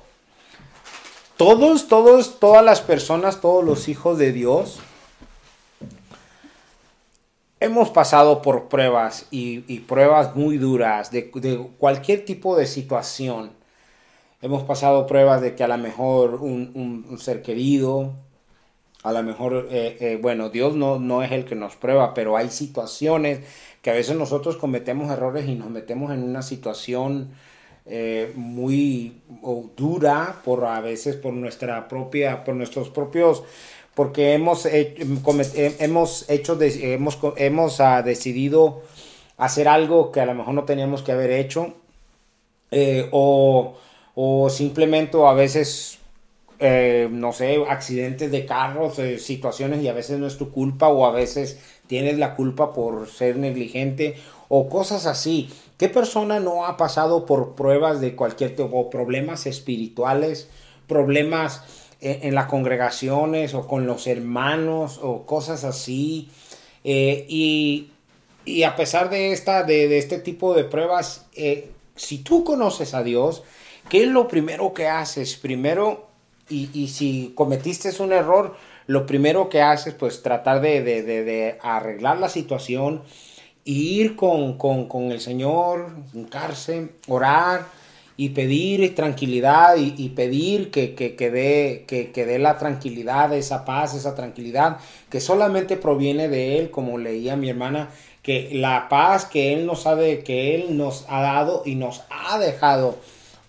[1.37, 4.79] todos, todos, todas las personas, todos los hijos de Dios,
[7.59, 11.29] hemos pasado por pruebas y, pruebas muy duras de,
[11.77, 13.51] cualquier tipo de situación.
[14.41, 18.13] Hemos pasado pruebas de que a lo mejor un ser querido,
[19.07, 22.35] a lo mejor, eh, eh, bueno, Dios no, no es el que nos prueba, pero
[22.35, 23.39] hay situaciones
[23.81, 27.29] que a veces nosotros cometemos errores y nos metemos en una situación
[27.85, 29.21] eh, muy
[29.77, 33.43] dura por a veces por nuestra propia, por nuestros propios,
[33.97, 38.83] porque hemos, hemos hecho, hemos, hemos ah, decidido
[39.37, 41.73] hacer algo que a lo mejor no teníamos que haber hecho,
[43.09, 43.75] o,
[44.13, 45.97] o simplemente a veces
[46.59, 50.89] eh, no sé, accidentes de carros, eh, situaciones y a veces no es tu culpa
[50.89, 54.15] o a veces tienes la culpa por ser negligente
[54.47, 55.49] o cosas así.
[55.77, 60.49] ¿Qué persona no ha pasado por pruebas de cualquier tipo, problemas espirituales,
[60.87, 61.63] problemas
[62.01, 66.29] en, las congregaciones o con los hermanos o cosas así?
[66.83, 67.91] Eh, y,
[68.63, 71.25] a pesar de, esta, de, este tipo de pruebas,
[71.95, 73.43] si tú conoces a Dios,
[73.89, 75.35] ¿qué es lo primero que haces?
[75.35, 76.07] Primero,
[76.49, 78.55] y, y si cometiste un error,
[78.87, 83.03] lo primero que haces, pues tratar de, de, de, de arreglar la situación,
[83.65, 87.65] ir con, con, con el Señor, hincarse, orar
[88.17, 93.63] y pedir tranquilidad y, pedir que, que, que, dé, que, que dé la tranquilidad, esa
[93.63, 94.77] paz, esa tranquilidad
[95.09, 97.89] que solamente proviene de Él, como leía mi hermana,
[98.23, 102.39] que la paz que Él nos ha, que Él nos ha dado y nos ha
[102.39, 102.97] dejado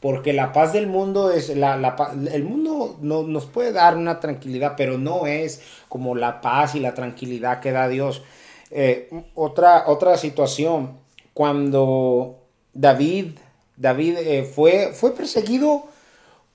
[0.00, 1.96] porque la paz del mundo es, la, la,
[2.32, 6.80] el mundo no, nos puede dar una tranquilidad, pero no es como la paz y
[6.80, 8.22] la tranquilidad que da Dios.
[8.70, 10.98] Eh, otra, otra situación,
[11.34, 13.38] cuando David,
[13.78, 15.84] David eh, fue, fue perseguido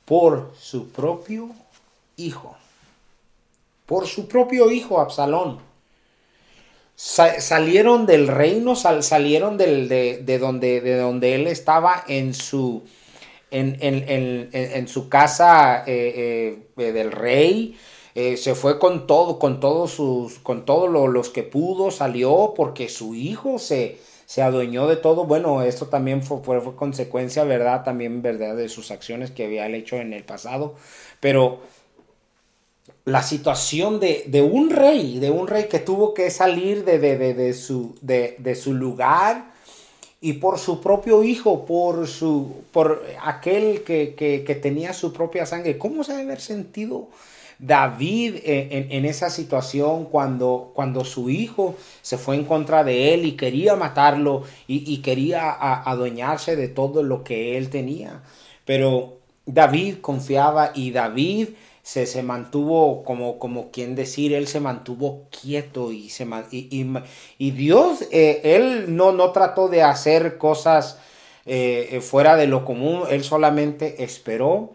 [0.03, 1.49] por su propio
[2.17, 2.55] hijo,
[3.85, 5.59] por su propio hijo Absalón.
[6.95, 12.33] Sa salieron del reino, sal salieron del, de, de, donde, de donde él estaba en
[12.33, 12.83] su,
[13.51, 17.77] en, en, en, en su casa eh, eh, del rey.
[18.13, 22.87] Se fue con todo, con todos sus, con todos lo, los que pudo, salió porque
[22.87, 25.25] su hijo se, se adueñó de todo.
[25.25, 27.83] Bueno, esto también fue, fue, consecuencia, ¿verdad?
[27.83, 28.55] También, ¿verdad?
[28.55, 30.75] De sus acciones que había hecho en el pasado.
[31.19, 31.61] Pero
[33.05, 37.33] la situación de, de un rey, de un rey que tuvo que salir de, de,
[37.33, 39.53] de, su, de su lugar
[40.23, 45.45] y por su propio hijo, por, su, por aquel que, que, que tenía su propia
[45.45, 45.77] sangre.
[45.77, 47.09] ¿Cómo se debe haber sentido
[47.65, 53.25] David en, en, esa situación cuando, cuando su hijo se fue en contra de él
[53.25, 58.21] y quería matarlo y, quería adueñarse de todo lo que él tenía?
[58.65, 61.49] Pero David confiaba y David
[61.83, 68.05] se, se mantuvo como, como quien decir, él se mantuvo quieto y, se, y Dios,
[68.11, 70.97] eh, él no, no trató de hacer cosas
[71.45, 74.71] eh, fuera de lo común, él solamente esperó.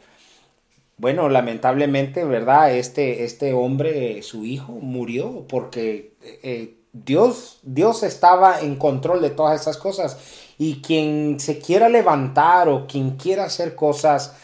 [0.99, 2.75] Bueno, lamentablemente, ¿verdad?
[2.75, 9.61] Este, este hombre, su hijo, murió porque eh, Dios, Dios estaba en control de todas
[9.61, 10.19] esas cosas.
[10.59, 14.35] Y quien se quiera levantar o quien quiera hacer cosas,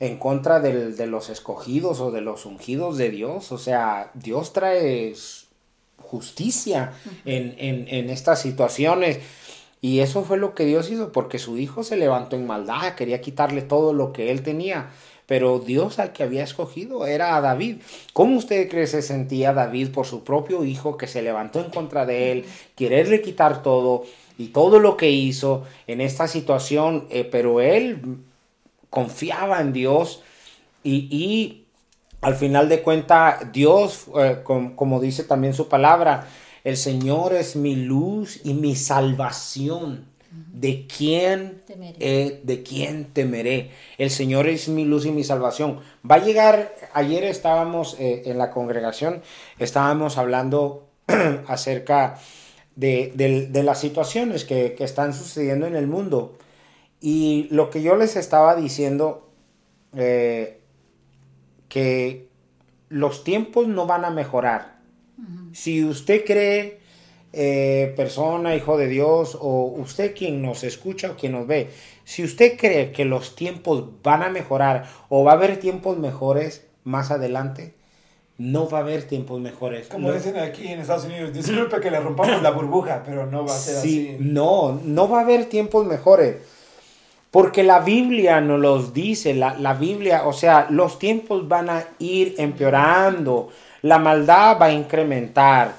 [0.00, 3.52] en contra del, de los escogidos o de los ungidos de Dios.
[3.52, 5.14] O sea, Dios trae
[5.98, 6.92] justicia
[7.24, 9.20] en, en, en, estas situaciones.
[9.80, 13.20] Y eso fue lo que Dios hizo, porque su hijo se levantó en maldad, quería
[13.20, 14.90] quitarle todo lo que él tenía.
[15.26, 17.78] Pero Dios al que había escogido era a David.
[18.12, 22.06] ¿Cómo usted cree se sentía David por su propio hijo que se levantó en contra
[22.06, 22.44] de él,
[22.76, 24.04] quererle quitar todo
[24.38, 27.06] y todo lo que hizo en esta situación?
[27.10, 28.18] Eh, pero él
[28.90, 30.22] confiaba en Dios
[30.84, 31.64] y,
[32.20, 36.28] al final de cuentas Dios, eh, com, como dice también su palabra,
[36.62, 40.15] el Señor es mi luz y mi salvación.
[40.52, 43.70] ¿De quién, eh, ¿De quién temeré?
[43.98, 45.80] El Señor es mi luz y mi salvación.
[46.08, 49.22] Va a llegar, ayer estábamos eh, en la congregación,
[49.58, 50.88] estábamos hablando
[51.46, 52.18] acerca
[52.74, 56.36] de, de, de las situaciones que, que, están sucediendo en el mundo.
[57.00, 59.30] Y lo que yo les estaba diciendo,
[59.94, 60.60] eh,
[61.68, 62.28] que
[62.88, 64.80] los tiempos no van a mejorar.
[65.18, 65.54] Uh -huh.
[65.54, 66.80] Si usted cree,
[67.32, 71.70] eh, persona, hijo de Dios, o usted quien nos escucha o quien nos ve,
[72.04, 76.66] si usted cree que los tiempos van a mejorar o va a haber tiempos mejores
[76.84, 77.74] más adelante,
[78.38, 79.88] no va a haber tiempos mejores.
[79.88, 80.14] Como no.
[80.14, 83.58] dicen aquí en Estados Unidos, disculpe que le rompamos la burbuja, pero no va a
[83.58, 84.16] ser sí, así.
[84.20, 86.36] No, no va a haber tiempos mejores.
[87.30, 91.84] Porque la Biblia nos los dice, la, la, Biblia, o sea, los tiempos van a
[91.98, 93.48] ir empeorando,
[93.82, 95.74] la maldad va a incrementar,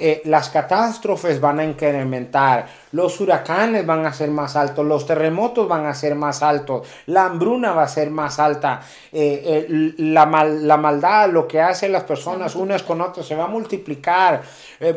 [0.00, 5.68] eh, las catástrofes van a incrementar, los huracanes van a ser más altos, los terremotos
[5.68, 8.80] van a ser más altos, la hambruna va a ser más alta,
[9.12, 13.36] eh, eh, la, mal, la, maldad, lo que hacen las personas unas con otras, se
[13.36, 14.42] va a multiplicar,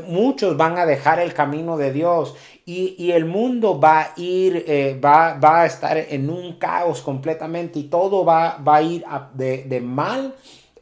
[0.07, 2.35] muchos van a dejar el camino de Dios
[2.65, 4.65] y, y, el mundo va a ir,
[5.03, 9.29] va, va, a estar en un caos completamente y todo va, va a ir a,
[9.33, 10.33] de, de, mal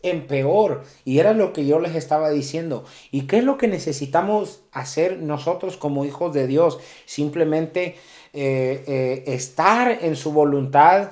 [0.04, 0.84] en peor.
[1.06, 2.86] Y era lo que yo les estaba diciendo.
[3.12, 6.80] ¿Y qué es lo que necesitamos hacer nosotros como hijos de Dios?
[7.06, 7.96] Simplemente
[8.34, 11.12] eh, eh, estar en su voluntad.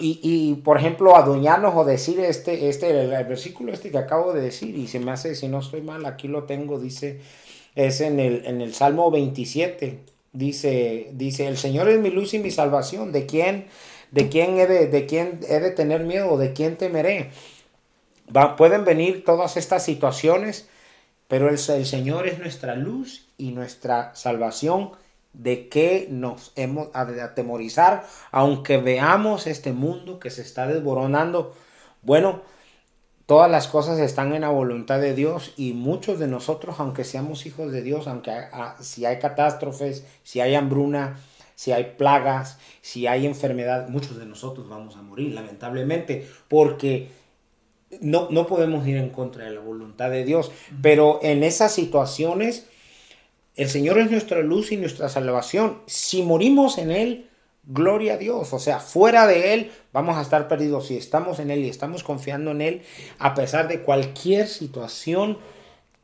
[0.00, 4.40] Y, por ejemplo, adueñarnos o decir este, este, el, el versículo este que acabo de
[4.42, 7.20] decir, y se me hace, si no estoy mal, aquí lo tengo, dice,
[7.76, 10.00] es en el, en el Salmo 27.
[10.32, 13.12] Dice, dice, el Señor es mi luz y mi salvación.
[13.12, 13.66] ¿De quién,
[14.10, 16.36] de quién, he, de, de quién he de tener miedo?
[16.38, 17.30] ¿De quién temeré?
[18.56, 20.68] Pueden venir todas estas situaciones,
[21.28, 24.92] pero el, el Señor es nuestra luz y nuestra salvación
[25.34, 28.06] ¿De qué nos hemos de atemorizar?
[28.30, 31.52] Aunque veamos este mundo que se está desboronando.
[32.02, 32.42] Bueno,
[33.26, 37.46] todas las cosas están en la voluntad de Dios y muchos de nosotros, aunque seamos
[37.46, 38.30] hijos de Dios, aunque
[38.78, 41.18] si hay catástrofes, si hay hambruna,
[41.56, 47.10] si hay plagas, si hay enfermedad, muchos de nosotros vamos a morir, lamentablemente, porque
[48.00, 50.52] no, no podemos ir en contra de la voluntad de Dios.
[50.82, 52.66] Pero en esas situaciones
[53.56, 55.78] el Señor es nuestra luz y nuestra salvación.
[55.86, 57.30] Si morimos en Él,
[57.64, 58.52] gloria a Dios.
[58.52, 60.88] O sea, fuera de Él vamos a estar perdidos.
[60.88, 62.82] Si estamos en Él y estamos confiando en Él,
[63.18, 65.38] a pesar de cualquier situación,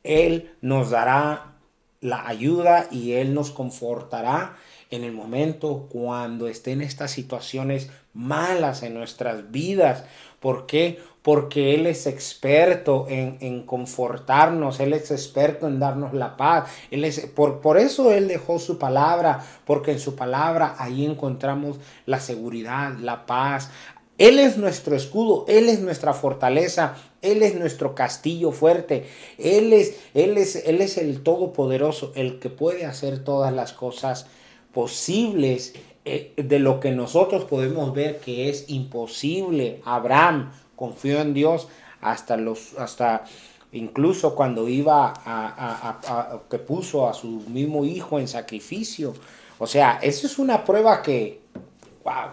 [0.04, 1.54] Él nos dará
[2.00, 4.56] la ayuda y Él nos confortará
[4.90, 10.04] en el momento cuando estén estas situaciones malas en nuestras vidas.
[10.40, 10.98] ¿Por qué?
[11.22, 16.70] Porque Él es experto en, confortarnos, Él es experto en darnos la paz.
[16.90, 21.78] Él es, por, por eso Él dejó su palabra, porque en su palabra ahí encontramos
[22.06, 23.70] la seguridad, la paz.
[24.16, 29.06] Él es nuestro escudo, Él es nuestra fortaleza, Él es nuestro castillo fuerte,
[29.38, 34.26] Él es, Él es, Él es el Todopoderoso, el que puede hacer todas las cosas
[34.72, 35.74] posibles
[36.10, 39.80] eh, de lo que nosotros podemos ver que es imposible.
[39.84, 41.68] Abraham confió en Dios
[42.00, 43.24] hasta los hasta
[43.72, 49.14] incluso cuando iba a, que puso a su mismo hijo en sacrificio.
[49.58, 51.40] O sea, esa es una prueba que
[52.04, 52.30] wow,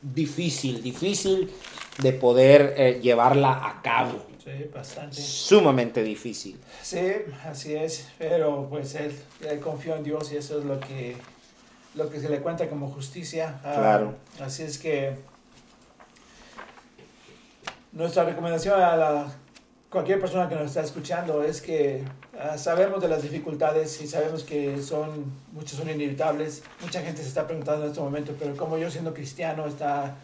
[0.00, 1.50] difícil, difícil
[2.00, 4.18] de poder eh, llevarla a cabo.
[4.42, 5.16] Sí, bastante.
[5.16, 6.58] Sumamente difícil.
[6.82, 6.98] Sí,
[7.44, 9.14] así es, pero pues él,
[9.48, 11.16] él confió en Dios y eso es lo que
[11.94, 13.60] lo que se le cuenta como justicia.
[13.64, 14.14] Ah, claro.
[14.40, 15.16] así es que
[17.92, 19.26] nuestra recomendación a la,
[19.90, 22.02] cualquier persona que nos está escuchando es que
[22.38, 26.62] ah, sabemos de las dificultades y sabemos que son muchas son inevitables.
[26.80, 30.16] Mucha gente se está preguntando en este momento, pero como yo siendo cristiano está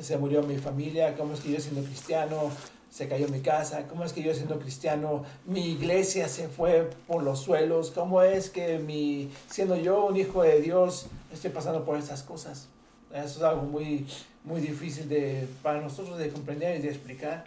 [0.00, 2.50] se murió mi familia, cómo es que yo siendo cristiano
[2.90, 7.22] se cayó mi casa, cómo es que yo siendo cristiano, mi iglesia se fue por
[7.22, 11.98] los suelos, cómo es que mi, siendo yo un hijo de Dios, estoy pasando por
[11.98, 12.68] estas cosas.
[13.12, 14.06] Eso es algo muy,
[14.44, 17.44] muy difícil de, para nosotros de comprender y de explicar.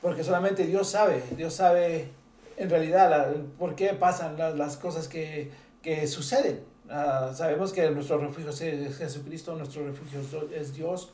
[0.00, 2.08] Porque solamente Dios sabe, Dios sabe
[2.56, 5.50] en realidad por qué pasan las, cosas que,
[5.82, 6.60] que suceden.
[6.90, 10.20] Ah, sabemos que nuestro refugio es Jesucristo, nuestro refugio
[10.52, 11.12] es Dios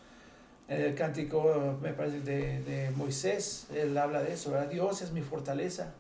[0.69, 4.69] el cántico, me parece, de, de, Moisés, él habla de eso, ¿verdad?
[4.69, 5.95] Dios es mi fortaleza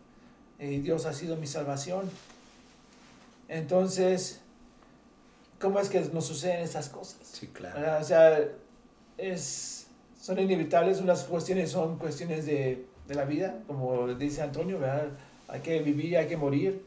[0.59, 2.11] y Dios ha sido mi salvación.
[3.49, 4.41] Entonces,
[5.59, 7.21] ¿cómo es que nos suceden estas cosas?
[7.23, 7.99] Sí, claro.
[7.99, 8.47] O sea,
[9.17, 9.87] es,
[10.21, 15.09] son inevitables, unas cuestiones son cuestiones de, de la vida, como dice Antonio, ¿verdad?
[15.49, 16.83] Hay que vivir, hay que morir.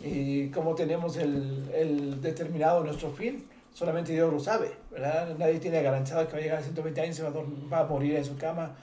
[0.00, 5.34] Y como tenemos el, el determinado nuestro fin, solamente Dios lo sabe, ¿verdad?
[5.38, 8.24] Nadie tiene garantizado que va a llegar a 120 años y va a, morir en
[8.24, 8.74] su cama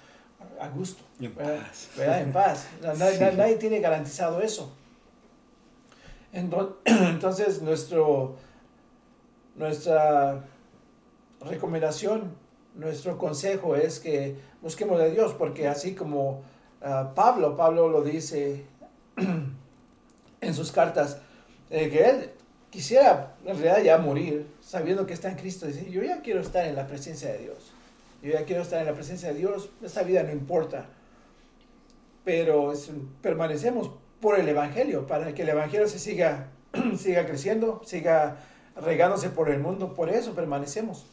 [0.59, 1.89] a gusto, en paz.
[1.97, 2.21] ¿verdad?
[2.21, 2.67] En paz.
[2.81, 4.73] Nadie, tiene garantizado eso.
[6.33, 8.35] Entonces, nuestro,
[9.55, 10.43] nuestra
[11.41, 12.35] recomendación,
[12.75, 16.43] nuestro consejo es que busquemos a Dios, porque así como
[16.81, 18.65] ah, Pablo, Pablo lo dice
[20.41, 21.19] en sus cartas,
[21.69, 22.31] eh, que él
[22.77, 26.63] quisiera en realidad ya morir, sabiendo que está en Cristo, dice, yo ya quiero estar
[26.63, 27.73] en la presencia de Dios.
[28.21, 30.85] Yo ya quiero estar en la presencia de Dios, esta vida no importa.
[32.23, 32.71] Pero
[33.23, 33.89] permanecemos
[34.21, 36.51] por el Evangelio, para que el Evangelio se siga,
[36.99, 38.37] siga creciendo, siga
[38.75, 41.07] regándose por el mundo, por eso permanecemos.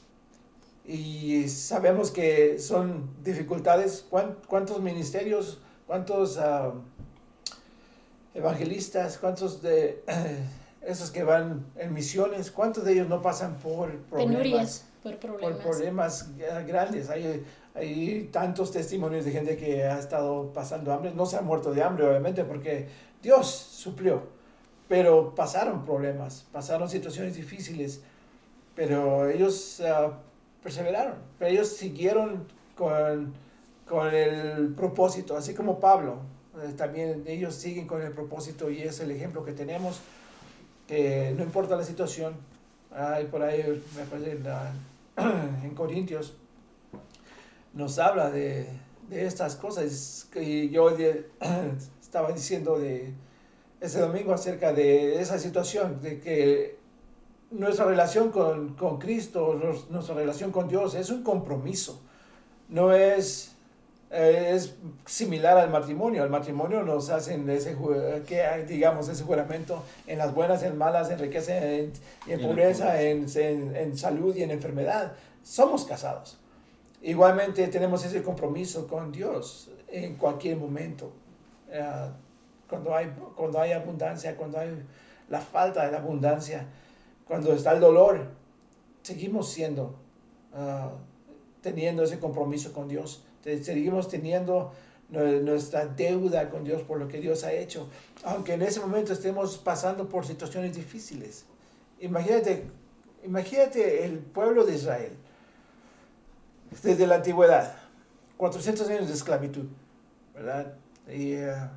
[0.84, 6.74] Y sabemos que son dificultades, ¿cuántos ministerios, cuántos ah,
[8.34, 10.02] evangelistas, cuántos de...
[10.86, 14.84] esos que van en misiones, ¿cuántos de ellos no pasan por problemas?
[15.04, 15.56] por problemas.
[15.56, 16.30] Por problemas
[16.66, 17.10] grandes.
[17.10, 21.12] Hay, hay tantos testimonios de gente que ha estado pasando hambre.
[21.14, 22.88] No se ha muerto de hambre, obviamente, porque
[23.22, 24.22] Dios suplió.
[24.88, 28.00] Pero pasaron problemas, pasaron situaciones difíciles.
[28.74, 30.12] Pero ellos uh,
[30.62, 31.16] perseveraron.
[31.38, 33.34] Pero ellos siguieron con,
[33.86, 36.20] con el propósito, así como Pablo.
[36.62, 40.00] Eh, también ellos siguen con el propósito y es el ejemplo que tenemos
[40.88, 42.34] no importa la situación,
[42.90, 44.38] hay por ahí, me parece,
[45.64, 46.34] en, Corintios,
[47.72, 48.68] nos habla de,
[49.08, 50.28] de, estas cosas.
[50.36, 50.90] Y yo
[52.00, 53.12] estaba diciendo de
[53.80, 56.76] ese domingo acerca de esa situación, de que
[57.50, 59.60] nuestra relación con, con Cristo,
[59.90, 62.00] nuestra relación con Dios es un compromiso.
[62.68, 63.53] No es
[64.14, 66.22] eh, es similar al matrimonio.
[66.22, 67.76] Al matrimonio nos hacen ese,
[68.26, 71.92] que, digamos, ese juramento en las buenas, en malas, en riqueza, en,
[72.28, 75.12] en pobreza, en, en, en, salud y en enfermedad.
[75.42, 76.38] Somos casados.
[77.02, 81.12] Igualmente tenemos ese compromiso con Dios en cualquier momento.
[81.68, 82.10] Uh,
[82.68, 84.82] cuando, hay, cuando hay abundancia, cuando hay
[85.28, 86.66] la falta de la abundancia,
[87.26, 88.28] cuando está el dolor,
[89.02, 89.96] seguimos siendo,
[90.54, 90.96] uh,
[91.64, 93.24] teniendo ese compromiso con Dios
[93.62, 94.72] seguimos teniendo
[95.08, 97.88] nuestra deuda con Dios por lo que Dios ha hecho,
[98.24, 101.44] aunque en ese momento estemos pasando por situaciones difíciles.
[102.00, 102.64] Imagínate,
[103.22, 105.12] imagínate el pueblo de Israel
[106.82, 107.76] desde la antigüedad,
[108.38, 109.66] 400 años de esclavitud,
[110.34, 110.74] ¿verdad?
[111.06, 111.68] Y uh,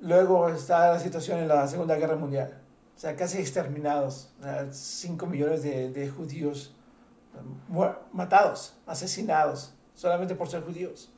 [0.00, 2.58] luego está la situación en la Segunda Guerra Mundial,
[2.96, 4.30] o sea, casi exterminados,
[4.70, 6.74] 5 millones de judíos
[8.12, 11.10] matados, asesinados, solamente por ser judíos.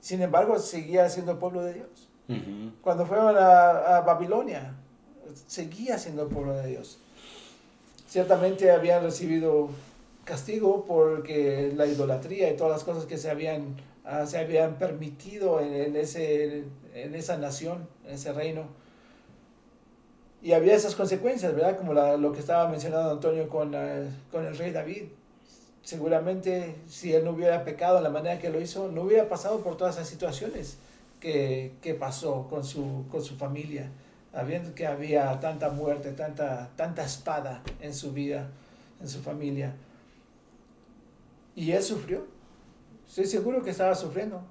[0.00, 2.08] Sin embargo, seguía siendo el pueblo de Dios.
[2.80, 4.74] Cuando fueron a, Babilonia,
[5.46, 6.98] seguía siendo el pueblo de Dios.
[8.08, 9.68] Ciertamente habían recibido
[10.24, 15.60] castigo porque la idolatría y todas las cosas que se habían, ah, se habían permitido
[15.60, 16.64] en, ese,
[16.94, 18.81] en esa nación, en ese reino
[20.42, 21.76] y había esas consecuencias, ¿verdad?
[21.76, 25.04] Como lo que estaba mencionando Antonio con, eh, con el rey David.
[25.82, 29.60] Seguramente si él no hubiera pecado de la manera que lo hizo, no hubiera pasado
[29.60, 30.78] por todas esas situaciones
[31.20, 33.88] que, que pasó con su, con su familia,
[34.32, 38.48] habiendo que había tanta muerte, tanta, tanta espada en su vida,
[39.00, 39.74] en su familia.
[41.54, 42.26] Y él sufrió.
[43.06, 44.42] Estoy seguro que estaba sufriendo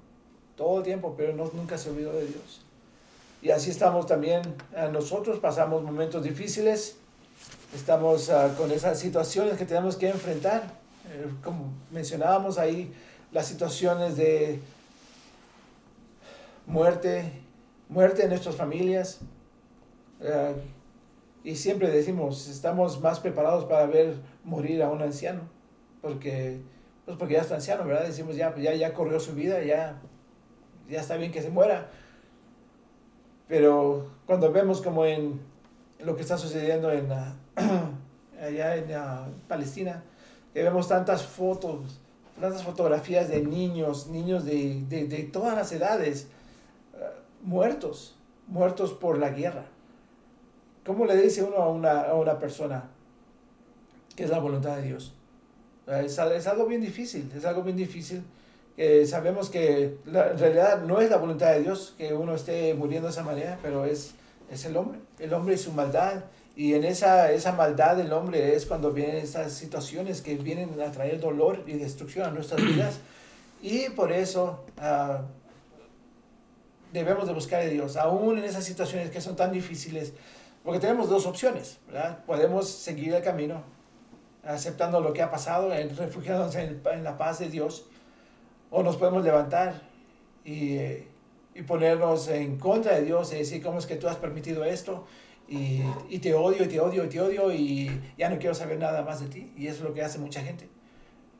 [0.56, 2.61] todo el tiempo, pero no, nunca se olvidó de Dios.
[3.42, 4.42] Y así estamos también
[4.76, 6.96] eh, nosotros, pasamos momentos difíciles,
[7.74, 10.62] estamos uh, con esas situaciones que tenemos que enfrentar.
[11.10, 12.94] Eh, como mencionábamos ahí,
[13.32, 14.60] las situaciones de
[16.66, 17.32] muerte,
[17.88, 19.18] muerte en nuestras familias.
[20.20, 20.54] Uh,
[21.42, 24.14] y siempre decimos, estamos más preparados para ver
[24.44, 25.40] morir a un anciano,
[26.00, 26.60] porque,
[27.04, 28.06] pues porque ya está anciano, ¿verdad?
[28.06, 30.00] Decimos, ya, ya, ya corrió su vida, ya,
[30.88, 31.90] ya está bien que se muera
[33.52, 35.38] pero cuando vemos como en
[36.00, 37.12] lo que está sucediendo en,
[38.42, 38.88] allá en
[39.46, 40.02] Palestina,
[40.54, 42.00] que vemos tantas fotos,
[42.40, 46.28] tantas fotografías de niños, niños de, de, todas las edades,
[46.94, 49.66] uh, muertos, muertos por la guerra.
[50.86, 52.88] ¿Cómo le dice uno a una, a una persona
[54.16, 55.12] que es la voluntad de Dios?
[55.86, 58.24] Es algo bien difícil, es algo bien difícil
[59.06, 63.08] sabemos que la, en realidad no es la voluntad de Dios que uno esté muriendo
[63.08, 64.14] de esa manera, pero es,
[64.50, 66.24] es el hombre, el hombre y su maldad.
[66.54, 70.90] Y en esa, esa maldad del hombre es cuando vienen estas situaciones que vienen a
[70.92, 72.98] traer dolor y destrucción a nuestras vidas.
[73.62, 75.22] Y por eso uh,
[76.92, 80.12] debemos de buscar a Dios, aún en esas situaciones que son tan difíciles,
[80.62, 82.24] porque tenemos dos opciones, ¿verdad?
[82.24, 83.62] Podemos seguir el camino
[84.44, 87.86] aceptando lo que ha pasado, refugiándonos en, en la paz de Dios,
[88.72, 89.82] o nos podemos levantar
[90.44, 90.78] y,
[91.54, 95.04] y, ponernos en contra de Dios y decir, ¿cómo es que tú has permitido esto?
[95.46, 98.78] Y, y, te odio, y te odio, y te odio, y ya no quiero saber
[98.78, 99.52] nada más de ti.
[99.56, 100.68] Y eso es lo que hace mucha gente.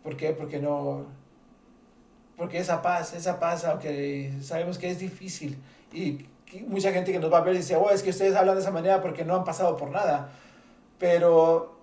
[0.03, 0.33] ¿Por qué?
[0.33, 1.07] Porque no...
[2.37, 5.57] Porque esa paz, esa paz, aunque sabemos que es difícil,
[5.93, 6.27] y
[6.67, 8.71] mucha gente que nos va a ver dice, oh, es que ustedes hablan de esa
[8.71, 10.33] manera porque no han pasado por nada.
[10.99, 11.79] Pero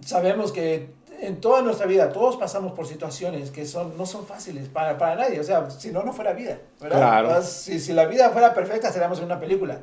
[0.00, 4.68] sabemos que en toda nuestra vida, todos pasamos por situaciones que son, no son fáciles
[4.68, 5.40] para, para nadie.
[5.40, 6.58] O sea, si no, no fuera vida.
[6.80, 6.98] ¿verdad?
[6.98, 7.42] Claro.
[7.42, 9.80] Si, si, la vida fuera perfecta, seríamos en una película.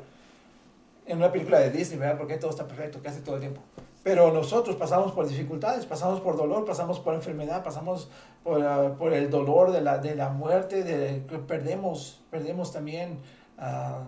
[1.06, 2.18] En una película de Disney, ¿verdad?
[2.18, 3.60] Porque todo está perfecto casi todo el tiempo.
[4.02, 8.08] Pero nosotros pasamos por dificultades, pasamos por dolor, pasamos por enfermedad, pasamos
[8.42, 13.18] por, uh, por el dolor de la, de la muerte, de que perdemos, perdemos también
[13.58, 14.04] uh,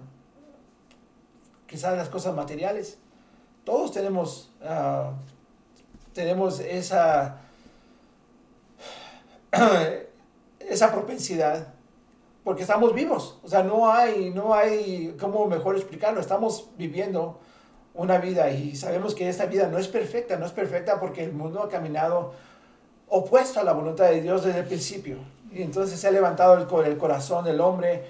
[1.66, 2.99] quizás las cosas materiales.
[3.64, 4.53] Todos tenemos...
[4.62, 5.12] Uh,
[6.19, 7.37] tenemos esa,
[10.59, 11.69] esa propensidad
[12.43, 13.39] porque estamos vivos.
[13.45, 16.21] O sea, no hay, no hay cómo mejor explicarlo.
[16.21, 17.39] Estamos viviendo
[17.95, 21.33] una vida y sabemos que esta vida no es perfecta, no es perfecta porque el
[21.33, 22.35] mundo ha caminado
[23.07, 25.19] opuesto a la voluntad de Dios desde el principio.
[25.53, 28.07] Y entonces se ha levantado el, el corazón del hombre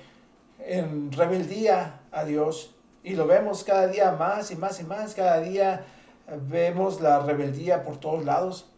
[0.60, 5.40] en rebeldía a Dios y lo vemos cada día más y más y más, cada
[5.40, 5.84] día
[6.48, 8.70] vemos la rebeldía por todos lados,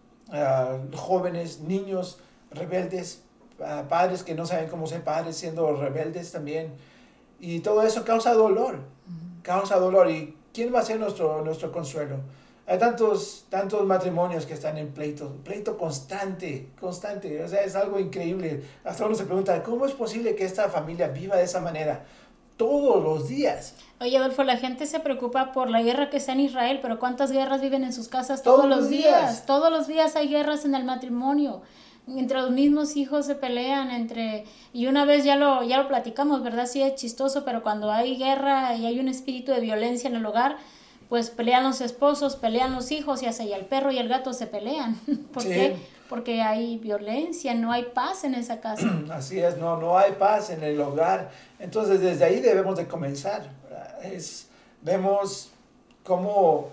[0.94, 2.18] jóvenes, niños
[2.50, 3.22] rebeldes,
[3.88, 6.74] padres que no saben cómo ser padres siendo rebeldes también.
[7.38, 8.80] Y todo eso causa dolor,
[9.42, 10.10] causa dolor.
[10.10, 12.16] ¿Y quién va a ser nuestro, nuestro consuelo?
[12.70, 17.98] hay tantos, tantos matrimonios que están en pleito, pleito constante, constante, o sea, es algo
[17.98, 18.62] increíble.
[18.84, 22.04] Hasta uno se pregunta, ¿cómo es posible que esta familia viva de esa manera?
[22.60, 23.74] Todos los días.
[24.00, 27.32] Oye, Adolfo, la gente se preocupa por la guerra que está en Israel, pero ¿cuántas
[27.32, 29.44] guerras viven en sus casas todos, los días?
[29.46, 31.62] Todos los días hay guerras en el matrimonio
[32.06, 36.42] entre los mismos hijos se pelean entre y una vez ya lo ya lo platicamos,
[36.42, 36.66] ¿verdad?
[36.66, 40.26] Sí es chistoso, pero cuando hay guerra y hay un espíritu de violencia en el
[40.26, 40.56] hogar,
[41.10, 44.46] pues pelean los esposos, pelean los hijos y hasta el perro y el gato se
[44.46, 44.94] pelean.
[45.34, 45.76] ¿Por qué?
[46.08, 48.86] Porque hay violencia, no hay paz en esa casa.
[49.10, 51.32] Así es, no, no hay paz en el hogar.
[51.58, 53.42] Entonces desde ahí debemos de comenzar.
[54.04, 54.46] Es,
[54.82, 55.50] vemos
[56.04, 56.68] cómo,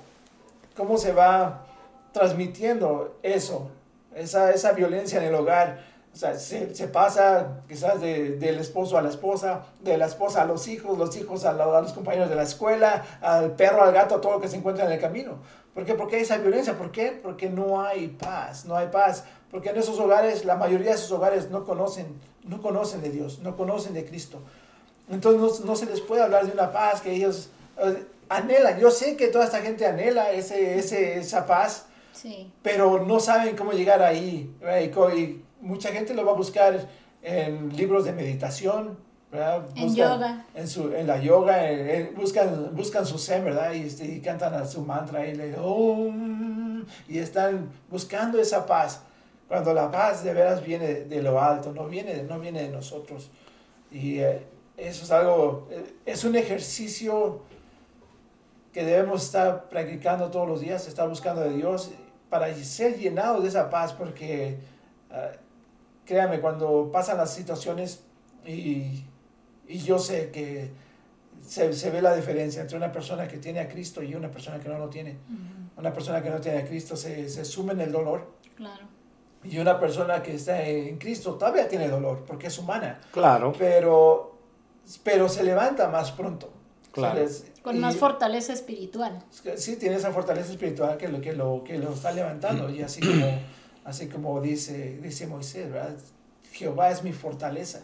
[0.75, 1.65] cómo se va
[2.11, 3.71] transmitiendo eso,
[4.13, 5.83] esa, esa violencia en el hogar
[6.17, 10.41] o sea, se, se pasa quizás de, del esposo a la esposa, de la esposa
[10.41, 13.93] a los hijos, los hijos a, a, los compañeros de la escuela, al perro, al
[13.93, 15.37] gato, a todo lo que se encuentra en el camino.
[15.75, 15.93] ¿Por qué?
[15.93, 16.75] Porque hay esa violencia.
[16.75, 17.11] ¿Por qué?
[17.11, 19.25] Porque no hay paz, no hay paz.
[19.51, 23.37] Porque en esos hogares, la mayoría de esos hogares no conocen, no conocen de Dios,
[23.43, 24.39] no conocen de Cristo.
[25.11, 28.79] Entonces no, no se les puede hablar de una paz que ellos eh, anhelan.
[28.79, 32.51] Yo sé que toda esta gente anhela ese, ese, esa paz, sí.
[32.63, 34.51] pero no saben cómo llegar ahí.
[35.15, 36.87] Y, mucha gente lo va a buscar
[37.21, 38.97] en libros de meditación,
[39.31, 39.65] ¿verdad?
[39.75, 40.45] en yoga.
[40.55, 41.61] En, su, en la yoga,
[42.15, 43.73] buscan, buscan su zen, ¿verdad?
[43.73, 45.55] Y, este, y cantan a su mantra y le
[47.07, 49.01] y están buscando esa paz.
[49.47, 53.29] Cuando la paz de veras viene de lo alto, no viene, no viene de nosotros.
[53.91, 54.43] Y eh,
[54.75, 57.41] eso es algo, eh, es un ejercicio
[58.73, 61.91] que debemos estar practicando todos los días, estar buscando de Dios
[62.29, 64.57] para ser llenados de esa paz, porque
[65.09, 65.35] uh,
[66.07, 68.01] créame, cuando pasan las situaciones
[68.45, 69.03] y,
[69.67, 70.71] y yo sé que
[71.45, 74.59] se, se, ve la diferencia entre una persona que tiene a Cristo y una persona
[74.59, 75.17] que no lo tiene.
[75.75, 78.31] Una persona que no tiene a Cristo se, se sume en el dolor.
[78.55, 78.85] Claro.
[79.43, 82.99] Y una persona que está en Cristo todavía tiene dolor porque es humana.
[83.11, 83.53] Claro.
[83.57, 84.37] Pero,
[85.03, 86.51] pero se levanta más pronto.
[86.91, 87.21] Claro.
[87.61, 89.23] Con más fortaleza espiritual.
[89.57, 92.69] Sí, tiene esa fortaleza espiritual que lo, que lo, que lo está levantando.
[92.69, 93.27] Y así como
[93.87, 95.95] Así como dice, dice Moisés, ¿verdad?
[96.51, 97.83] Jehová es mi fortaleza.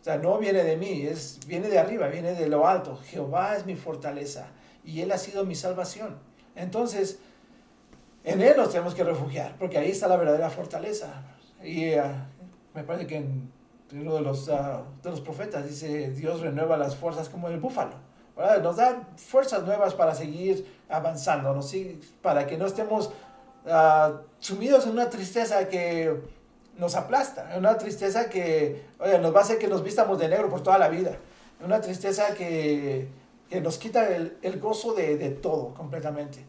[0.00, 2.98] O sea, no viene de mí, es, viene de arriba, viene de lo alto.
[3.04, 4.48] Jehová es mi fortaleza
[4.84, 6.16] y Él ha sido mi salvación.
[6.56, 7.20] Entonces,
[8.24, 11.22] en Él nos tenemos que refugiar, porque ahí está la verdadera fortaleza.
[11.62, 12.02] Y uh,
[12.74, 13.52] me parece que en
[13.92, 17.94] uno de los, uh, de los profetas dice, Dios renueva las fuerzas como el búfalo.
[18.60, 21.62] Nos da fuerzas nuevas para seguir avanzando.
[21.62, 23.12] Sí, para que no estemos
[23.66, 26.14] uh, sumidos en una tristeza que
[26.76, 30.28] nos aplasta, en una tristeza que oye, nos va a hacer que nos vistamos de
[30.28, 31.16] negro por toda la vida,
[31.64, 33.08] una tristeza que,
[33.50, 36.44] que nos quita el, el gozo de, de, todo completamente.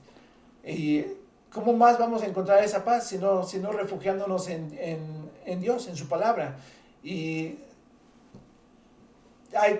[0.64, 1.04] Y
[1.52, 5.60] ¿cómo más vamos a encontrar esa paz si no, si no refugiándonos en, en, en
[5.62, 6.58] Dios, en su palabra?
[7.04, 7.58] Y
[9.56, 9.80] hay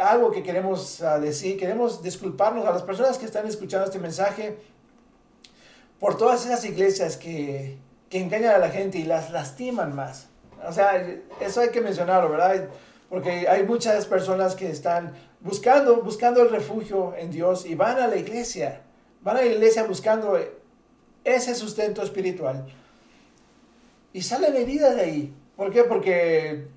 [0.00, 4.58] algo que queremos uh, decir, queremos disculparnos a las personas que están escuchando este mensaje
[6.04, 7.78] por todas esas iglesias que,
[8.10, 10.28] que engañan a la gente y las lastiman más.
[10.68, 11.02] O sea,
[11.40, 12.68] eso hay que mencionarlo, ¿verdad?
[13.08, 18.06] Porque hay muchas personas que están buscando, buscando el refugio en Dios y van a
[18.06, 18.82] la iglesia,
[19.22, 20.38] van a la iglesia buscando
[21.24, 22.66] ese sustento espiritual.
[24.12, 25.34] Y salen heridas de ahí.
[25.56, 25.84] ¿Por qué?
[25.84, 26.68] Porque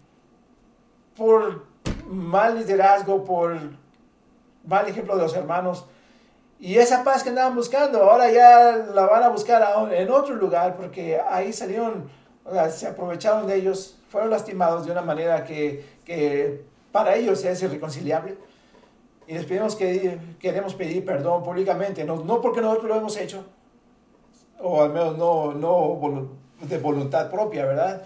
[1.18, 1.66] por
[2.08, 3.60] mal liderazgo, por
[4.66, 5.86] mal ejemplo de los hermanos,
[6.60, 10.76] y esa paz que andaban buscando, ahora ya la van a buscar en otro lugar
[10.76, 12.10] porque ahí salieron,
[12.44, 17.44] o sea, se aprovecharon de ellos, fueron lastimados de una manera que, que para ellos
[17.46, 18.38] es irreconciliable.
[19.28, 23.44] Y les pedimos que queremos pedir perdón públicamente, no, no porque nosotros lo hemos hecho,
[24.60, 26.30] o al menos no, no
[26.62, 28.02] de voluntad propia, ¿verdad?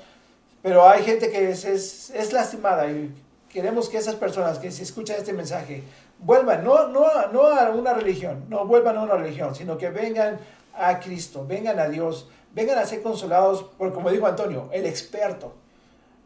[0.62, 3.14] Pero hay gente que es, es, es lastimada y
[3.50, 5.84] queremos que esas personas que se escuchan este mensaje
[6.22, 10.40] vuelvan, no, no, no a una religión, no vuelvan a una religión, sino que vengan
[10.74, 15.54] a Cristo, vengan a Dios, vengan a ser consolados por, como dijo Antonio, el experto,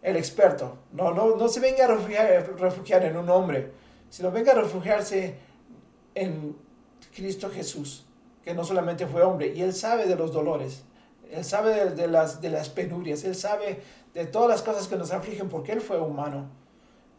[0.01, 0.77] el experto.
[0.91, 3.71] No, no, no se venga a refugiar, refugiar en un hombre,
[4.09, 5.35] sino venga a refugiarse
[6.13, 6.55] en
[7.13, 8.05] Cristo Jesús,
[8.43, 10.83] que no solamente fue hombre, y Él sabe de los dolores,
[11.31, 13.81] Él sabe de, las, de las penurias, Él sabe
[14.13, 16.49] de todas las cosas que nos afligen, porque Él fue humano.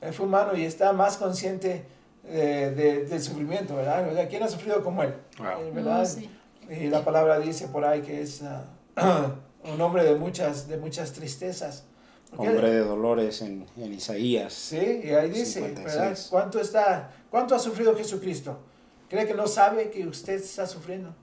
[0.02, 1.86] Él fue humano y está más consciente
[2.30, 4.26] de, del sufrimiento, ¿verdad?
[4.28, 5.14] ¿Quién ha sufrido como él?
[5.38, 6.04] Eh, ¿verdad?
[6.04, 6.30] sí.
[6.68, 11.12] Y la palabra dice por ahí que es uh, un hombre de muchas, de muchas
[11.12, 11.84] tristezas.
[12.36, 14.52] Hombre de dolores en, en, Isaías.
[14.52, 16.18] Sí, y ahí dice, ¿verdad?
[16.28, 18.58] ¿Cuánto, está, ¿Cuánto ha sufrido Jesucristo?
[19.08, 21.14] ¿Cree que no sabe que usted está sufriendo?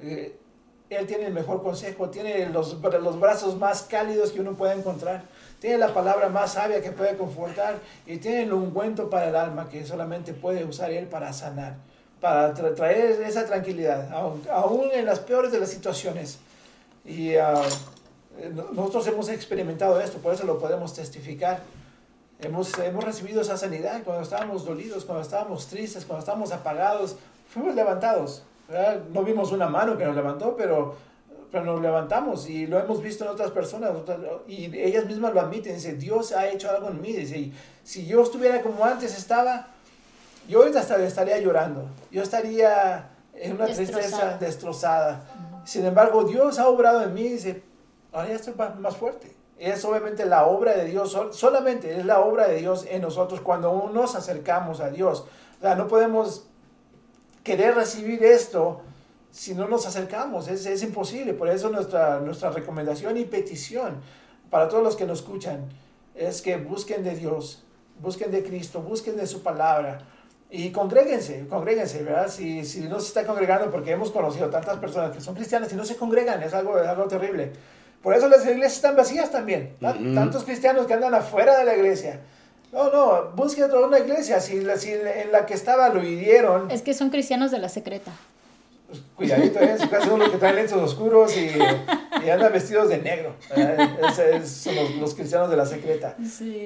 [0.00, 0.38] Eh,
[0.90, 5.22] él tiene el mejor consejo, tiene los, los brazos más cálidos que uno puede encontrar,
[5.60, 9.68] tiene la palabra más sabia que puede confortar y tiene el ungüento para el alma
[9.68, 11.76] que solamente puede usar Él para sanar,
[12.20, 14.10] para traer esa tranquilidad,
[14.50, 16.38] aún, en las peores de las situaciones.
[17.04, 17.62] Y ah,
[18.72, 21.60] nosotros hemos experimentado esto, por eso lo podemos testificar.
[22.40, 27.16] Hemos, hemos recibido esa sanidad cuando estábamos dolidos, cuando estábamos tristes, cuando estábamos apagados,
[27.52, 28.44] fuimos levantados.
[29.10, 30.94] No vimos una mano que nos levantó, pero,
[31.50, 33.92] pero nos levantamos y lo hemos visto en otras personas
[34.46, 35.74] y ellas mismas lo admiten.
[35.74, 37.12] Dice, Dios ha hecho algo en mí.
[37.12, 37.52] Dice,
[37.82, 39.68] si yo estuviera como antes estaba,
[40.48, 41.86] yo ahorita estaría llorando.
[42.10, 45.24] Yo estaría en una tristeza destrozada.
[45.64, 47.62] Sin embargo, Dios ha obrado en mí y dice,
[48.12, 49.34] ahora ya estoy más fuerte.
[49.58, 53.90] Es obviamente la obra de Dios, solamente es la obra de Dios en nosotros cuando
[53.92, 55.26] nos acercamos a Dios.
[55.58, 56.47] O sea, no podemos
[57.48, 58.82] querer recibir esto
[59.30, 60.48] si no nos acercamos.
[60.48, 61.32] Es, es imposible.
[61.32, 64.02] Por eso nuestra, nuestra recomendación y petición
[64.50, 65.66] para todos los que nos escuchan
[66.14, 67.64] es que busquen de Dios,
[68.00, 70.02] busquen de Cristo, busquen de su palabra.
[70.50, 72.28] Y congréguense, congréguense, ¿verdad?
[72.28, 75.76] Si, si no se está congregando, porque hemos conocido tantas personas que son cristianas y
[75.76, 77.52] no se congregan, es algo, es algo terrible.
[78.02, 79.76] Por eso las iglesias están vacías también.
[80.14, 82.20] Tantos cristianos que andan afuera de la iglesia.
[82.72, 84.40] No, no, busque otra una iglesia.
[84.40, 86.70] Si, si en la que estaba lo hirieron.
[86.70, 88.12] Es que son cristianos de la secreta.
[88.88, 89.76] Pues, cuidadito, ¿eh?
[89.90, 91.50] casi uno que traen lentes oscuros y,
[92.24, 93.34] y andan vestidos de negro.
[93.54, 96.16] Es, son los, cristianos de la secreta.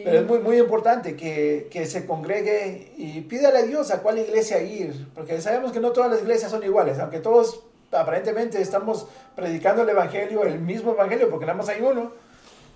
[0.04, 4.18] Pero es muy, muy importante que, que, se congregue y pídale a Dios a cuál
[4.18, 5.08] iglesia ir.
[5.14, 9.88] Porque sabemos que no todas las iglesias son iguales, aunque todos aparentemente estamos predicando el
[9.88, 12.12] evangelio, el mismo evangelio, porque nada más hay uno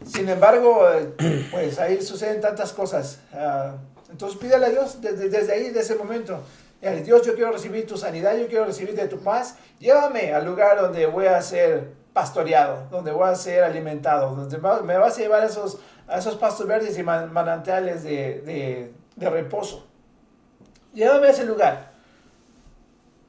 [0.04, 3.20] sin embargo, eh, pues ahí suceden tantas cosas.
[3.32, 3.76] Ah,
[4.10, 6.40] entonces pídele a Dios desde, desde ahí, de ese momento.
[7.04, 9.56] Dios, yo quiero recibir tu sanidad, yo quiero recibir de tu paz.
[9.80, 14.96] Llévame al lugar donde voy a ser pastoreado, donde voy a ser alimentado, donde me
[14.96, 19.86] vas a llevar a esos, a esos pastos verdes y manantiales de, de, de reposo.
[20.94, 21.90] Llévame a ese lugar.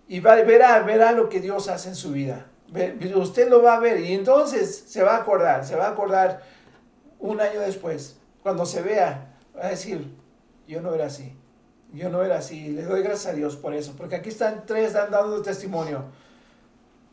[0.08, 2.46] Y verá, verá lo que Dios hace en su vida.
[3.16, 6.44] Usted lo va a ver y entonces se va a acordar, se va a acordar
[7.20, 10.14] un año después, cuando se vea, va a decir,
[10.68, 11.36] yo no era así,
[11.94, 14.94] yo no era así, le doy gracias a Dios por eso, porque aquí están tres
[14.94, 16.06] dando testimonio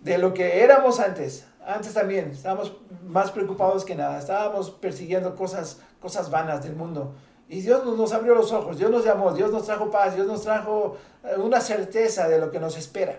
[0.05, 1.47] de lo que éramos antes.
[1.67, 2.77] Antes también estábamos
[3.07, 7.15] más preocupados que nada, estábamos persiguiendo cosas, cosas vanas del mundo.
[7.49, 10.43] Y Dios nos, abrió los ojos, Dios nos llamó, Dios nos trajo paz, Dios nos
[10.43, 13.19] trajo eh, una certeza de lo que nos espera.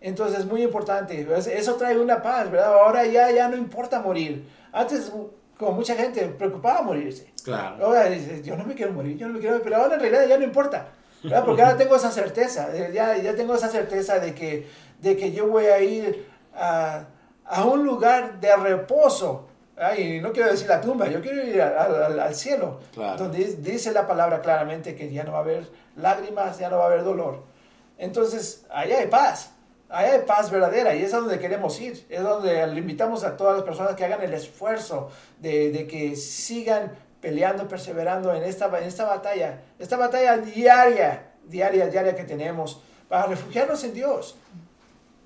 [0.00, 2.72] Entonces es muy importante, eso trae una paz, ¿verdad?
[2.74, 4.48] Ahora ya, ya no importa morir.
[4.72, 5.12] Antes
[5.60, 7.30] como mucha gente preocupada morirse.
[7.44, 7.84] Claro.
[7.84, 10.00] Ahora dice, yo no me quiero morir, yo no me quiero morir, pero ahora en
[10.00, 10.88] realidad ya no importa,
[11.22, 11.44] ¿verdad?
[11.44, 14.66] Porque ahora tengo esa certeza, eh, ya, ya tengo esa certeza de que,
[15.02, 17.04] de que yo voy a ir a,
[17.44, 19.48] a un lugar de reposo.
[19.96, 23.16] Y no quiero decir la tumba, yo quiero ir al, al, cielo, claro.
[23.16, 26.84] donde dice la palabra claramente que ya no va a haber lágrimas, ya no va
[26.84, 27.42] a haber dolor.
[27.96, 29.52] Entonces, allá hay paz.
[29.90, 32.06] Hay paz verdadera y es a donde queremos ir.
[32.08, 36.14] Es donde le invitamos a todas las personas que hagan el esfuerzo de, de que
[36.14, 39.60] sigan peleando, perseverando en esta, en esta batalla.
[39.78, 44.36] Esta batalla diaria, diaria, diaria que tenemos para refugiarnos en Dios.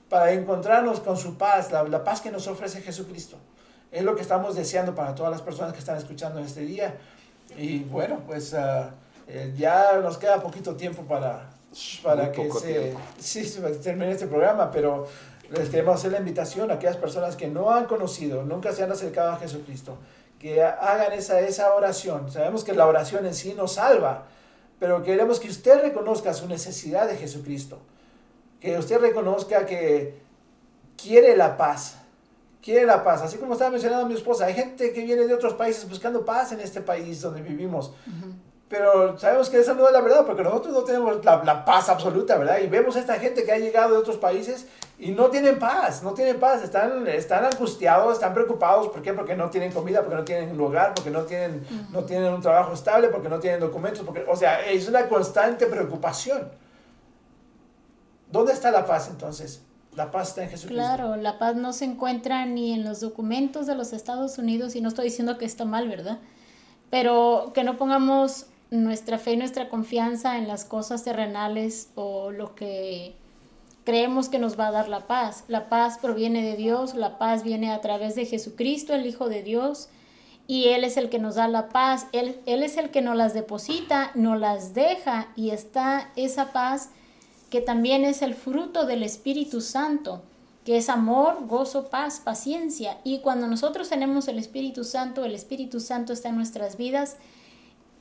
[0.09, 3.37] Para encontrarnos con su paz, la, la paz que nos ofrece Jesucristo.
[3.93, 6.95] Es lo que estamos deseando para todas las personas que están escuchando este día.
[7.57, 8.87] Y bueno, pues uh,
[9.27, 11.51] eh, ya nos queda poquito tiempo para,
[12.03, 15.07] para que se, sí, termine este programa, pero
[15.51, 18.93] les queremos hacer la invitación a aquellas personas que no han conocido, nunca se han
[18.93, 19.99] acercado a Jesucristo,
[20.39, 22.31] que hagan esa, esa oración.
[22.31, 24.27] Sabemos que la oración en sí nos salva,
[24.79, 27.79] pero queremos que usted reconozca su necesidad de Jesucristo,
[28.61, 30.19] que usted reconozca que
[30.97, 31.97] quiere la paz,
[32.63, 33.23] quiere la paz.
[33.23, 36.53] Así como estaba mencionando mi esposa, hay gente que viene de otros países buscando paz
[36.53, 37.93] en este país donde vivimos.
[38.69, 41.89] Pero sabemos que esa no es la verdad, porque nosotros no tenemos la, la, paz
[41.89, 42.59] absoluta, ¿verdad?
[42.63, 44.67] Y vemos a esta gente que ha llegado de otros países
[44.99, 48.89] y no tienen paz, no tienen paz, están, están angustiados, están preocupados.
[48.89, 49.13] ¿Por qué?
[49.13, 52.73] Porque no tienen comida, porque no tienen lugar, porque no tienen, no tienen un trabajo
[52.73, 56.49] estable, porque no tienen documentos, porque, o sea, es una constante preocupación.
[58.31, 59.63] ¿Dónde está la paz entonces?
[59.95, 60.83] La paz está en Jesucristo.
[60.83, 64.81] Claro, la paz no se encuentra ni en los documentos de los Estados Unidos y
[64.81, 66.19] no estoy diciendo que está mal, ¿verdad?
[66.91, 68.47] Pero que no pongamos
[68.83, 73.15] nuestra fe nuestra confianza en las cosas terrenales o lo que
[73.85, 75.45] creemos que nos va a dar la paz.
[75.49, 79.43] La paz proviene de Dios, la paz viene a través de Jesucristo, el Hijo de
[79.43, 79.89] Dios,
[80.47, 83.17] y Él es el que nos da la paz, Él, Él es el que nos
[83.17, 86.91] las deposita, nos las deja y está esa paz
[87.51, 90.23] que también es el fruto del Espíritu Santo.
[90.65, 92.97] que es amor, gozo, paz, paciencia.
[93.05, 97.19] Y cuando nosotros tenemos el Espíritu Santo, el Espíritu Santo está en nuestras vidas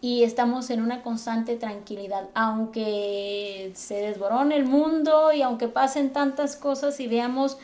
[0.04, 2.28] y estamos en una constante tranquilidad.
[2.34, 7.58] Aunque se desborone el mundo y aunque pasen tantas cosas y veamos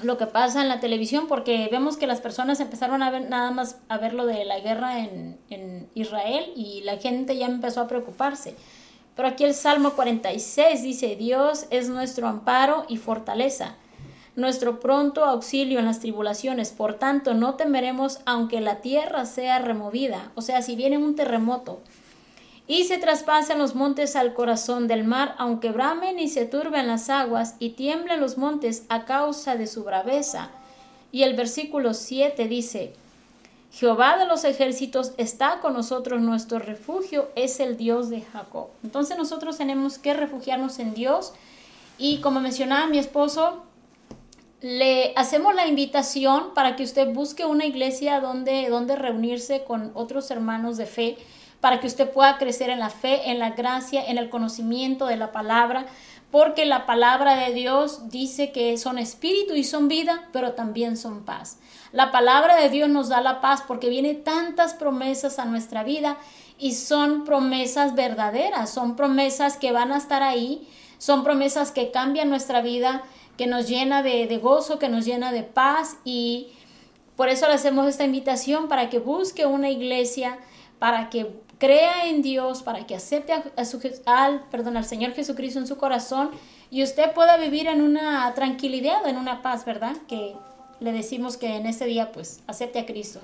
[0.00, 3.50] lo que pasa en la televisión, porque vemos que las personas empezaron a ver nada
[3.50, 7.80] más a ver lo de la guerra en, en Israel y la gente ya empezó
[7.80, 8.54] a preocuparse.
[9.16, 13.74] Pero aquí el Salmo 46 dice, Dios es nuestro amparo y fortaleza,
[14.40, 16.70] nuestro pronto auxilio en las tribulaciones.
[16.70, 21.80] Por tanto, no temeremos aunque la tierra sea removida, o sea, si viene un terremoto,
[22.66, 27.10] y se traspasen los montes al corazón del mar, aunque bramen y se turben las
[27.10, 30.50] aguas y tiemblen los montes a causa de su braveza.
[31.10, 32.92] Y el versículo 7 dice,
[33.72, 38.68] Jehová de los ejércitos está con nosotros, nuestro refugio es el Dios de Jacob.
[38.84, 41.32] Entonces nosotros tenemos que refugiarnos en Dios
[41.98, 43.64] y como mencionaba mi esposo,
[44.60, 50.30] le hacemos la invitación para que usted busque una iglesia donde, donde reunirse con otros
[50.30, 51.16] hermanos de fe
[51.60, 55.16] para que usted pueda crecer en la fe, en la gracia, en el conocimiento de
[55.16, 55.86] la palabra,
[56.30, 61.24] porque la palabra de Dios dice que son espíritu y son vida, pero también son
[61.24, 61.58] paz.
[61.92, 66.16] La palabra de Dios nos da la paz porque viene tantas promesas a nuestra vida
[66.58, 72.30] y son promesas verdaderas, son promesas que van a estar ahí, son promesas que cambian
[72.30, 73.02] nuestra vida,
[73.40, 76.52] que nos llena de, de gozo, que nos llena de paz y
[77.16, 80.38] por eso le hacemos esta invitación para que busque una iglesia,
[80.78, 83.32] para que crea en Dios, para que acepte
[84.04, 86.32] al, perdón, al Señor Jesucristo en su corazón
[86.70, 89.96] y usted pueda vivir en una tranquilidad, en una paz, ¿verdad?
[90.06, 90.36] Que
[90.78, 93.20] le decimos que en ese día pues acepte a Cristo.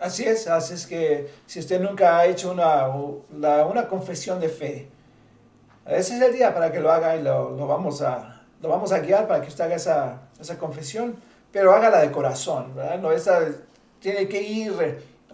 [0.00, 4.88] Así es, así es que si usted nunca ha hecho una, una confesión de fe,
[5.86, 8.31] ese es el día para que lo haga y lo, lo, vamos, a,
[8.62, 11.16] lo vamos a guiar para que usted haga esa, esa confesión,
[11.50, 12.74] pero hágala de corazón.
[13.00, 13.40] No, esa,
[14.00, 14.72] tiene que ir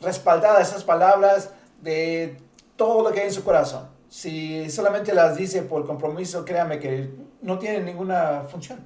[0.01, 1.51] respaldadas esas palabras
[1.83, 2.39] de
[2.77, 3.89] todo lo que hay en su corazón.
[4.09, 7.11] Si solamente las dice por compromiso, créame que
[7.43, 8.79] no tienen ninguna función,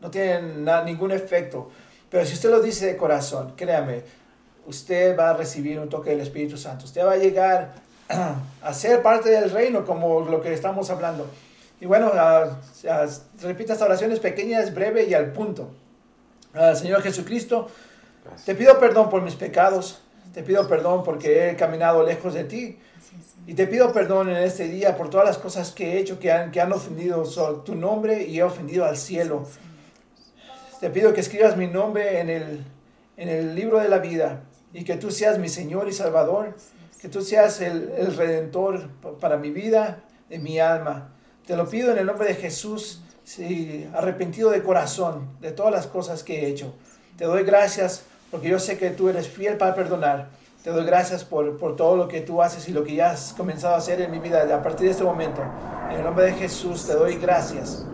[0.00, 1.70] no tienen ningún efecto.
[2.10, 4.02] Pero si usted lo dice de corazón, créame,
[4.66, 6.84] usted va a recibir un toque del Espíritu Santo.
[6.84, 7.74] Usted va a llegar
[8.62, 11.28] a ser parte del reino, como lo que estamos hablando.
[11.80, 12.12] Y bueno,
[13.42, 15.70] repita esta oración, es pequeña, es breve y al punto.
[16.74, 17.68] Señor Jesucristo,
[18.44, 20.00] te pido perdón por mis pecados
[20.34, 22.76] te pido perdón porque he caminado lejos de ti.
[23.46, 26.32] Y te pido perdón en este día por todas las cosas que he hecho que
[26.32, 27.22] han, que han ofendido
[27.62, 29.46] tu nombre y he ofendido al cielo.
[30.80, 32.64] Te pido que escribas mi nombre en el,
[33.16, 36.56] en el libro de la vida y que tú seas mi Señor y Salvador,
[37.00, 38.88] que tú seas el, el redentor
[39.20, 41.13] para mi vida y mi alma.
[41.46, 45.86] Te lo pido en el nombre de Jesús, sí, arrepentido de corazón de todas las
[45.86, 46.72] cosas que he hecho.
[47.18, 50.28] Te doy gracias porque yo sé que tú eres fiel para perdonar.
[50.62, 53.34] Te doy gracias por, por, todo lo que tú haces y lo que ya has
[53.34, 55.42] comenzado a hacer en mi vida a partir de este momento.
[55.90, 57.84] En el nombre de Jesús te doy gracias.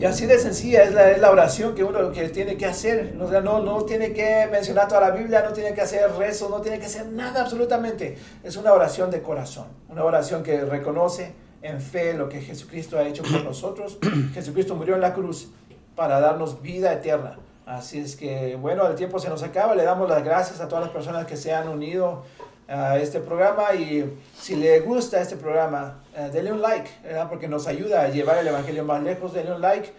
[0.00, 3.14] Y así de sencilla es la, es la oración que uno que tiene que hacer.
[3.14, 6.62] No, no, no tiene que mencionar toda la Biblia, no tiene que hacer rezo, no
[6.62, 8.16] tiene que hacer nada absolutamente.
[8.42, 13.06] Es una oración de corazón, una oración que reconoce en fe lo que Jesucristo ha
[13.06, 13.98] hecho por nosotros.
[14.34, 15.50] Jesucristo murió en la cruz
[15.94, 17.38] para darnos vida eterna.
[17.64, 19.74] Así es que, bueno, el tiempo se nos acaba.
[19.74, 22.24] Le damos las gracias a todas las personas que se han unido
[22.68, 26.90] a este programa y si le gusta este programa, uh, denle un like,
[27.28, 29.32] porque nos ayuda a llevar el Evangelio más lejos.
[29.32, 29.92] Denle un like,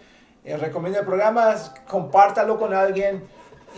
[0.44, 1.54] eh, recomienda el programa,
[1.88, 3.24] compártalo con alguien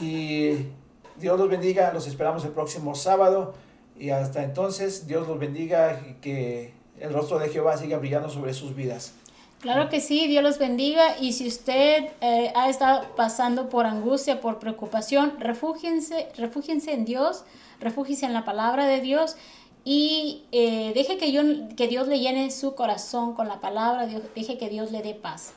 [0.01, 0.68] y
[1.16, 1.93] Dios los bendiga.
[1.93, 3.55] Los esperamos el próximo sábado
[3.99, 8.55] y hasta entonces Dios los bendiga y que el rostro de Jehová siga brillando sobre
[8.55, 9.12] sus vidas.
[9.61, 11.18] Claro que sí, Dios los bendiga.
[11.20, 17.44] Y si usted eh, ha estado pasando por angustia, por preocupación, refúgiense, refúgiense en Dios,
[17.80, 19.36] refúgiense en la palabra de Dios
[19.84, 21.42] y eh, deje que, yo,
[21.76, 25.14] que Dios le llene su corazón con la palabra, Dios, deje que Dios le dé
[25.14, 25.55] paz.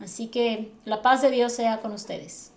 [0.00, 2.52] Así que la paz de Dios sea con ustedes.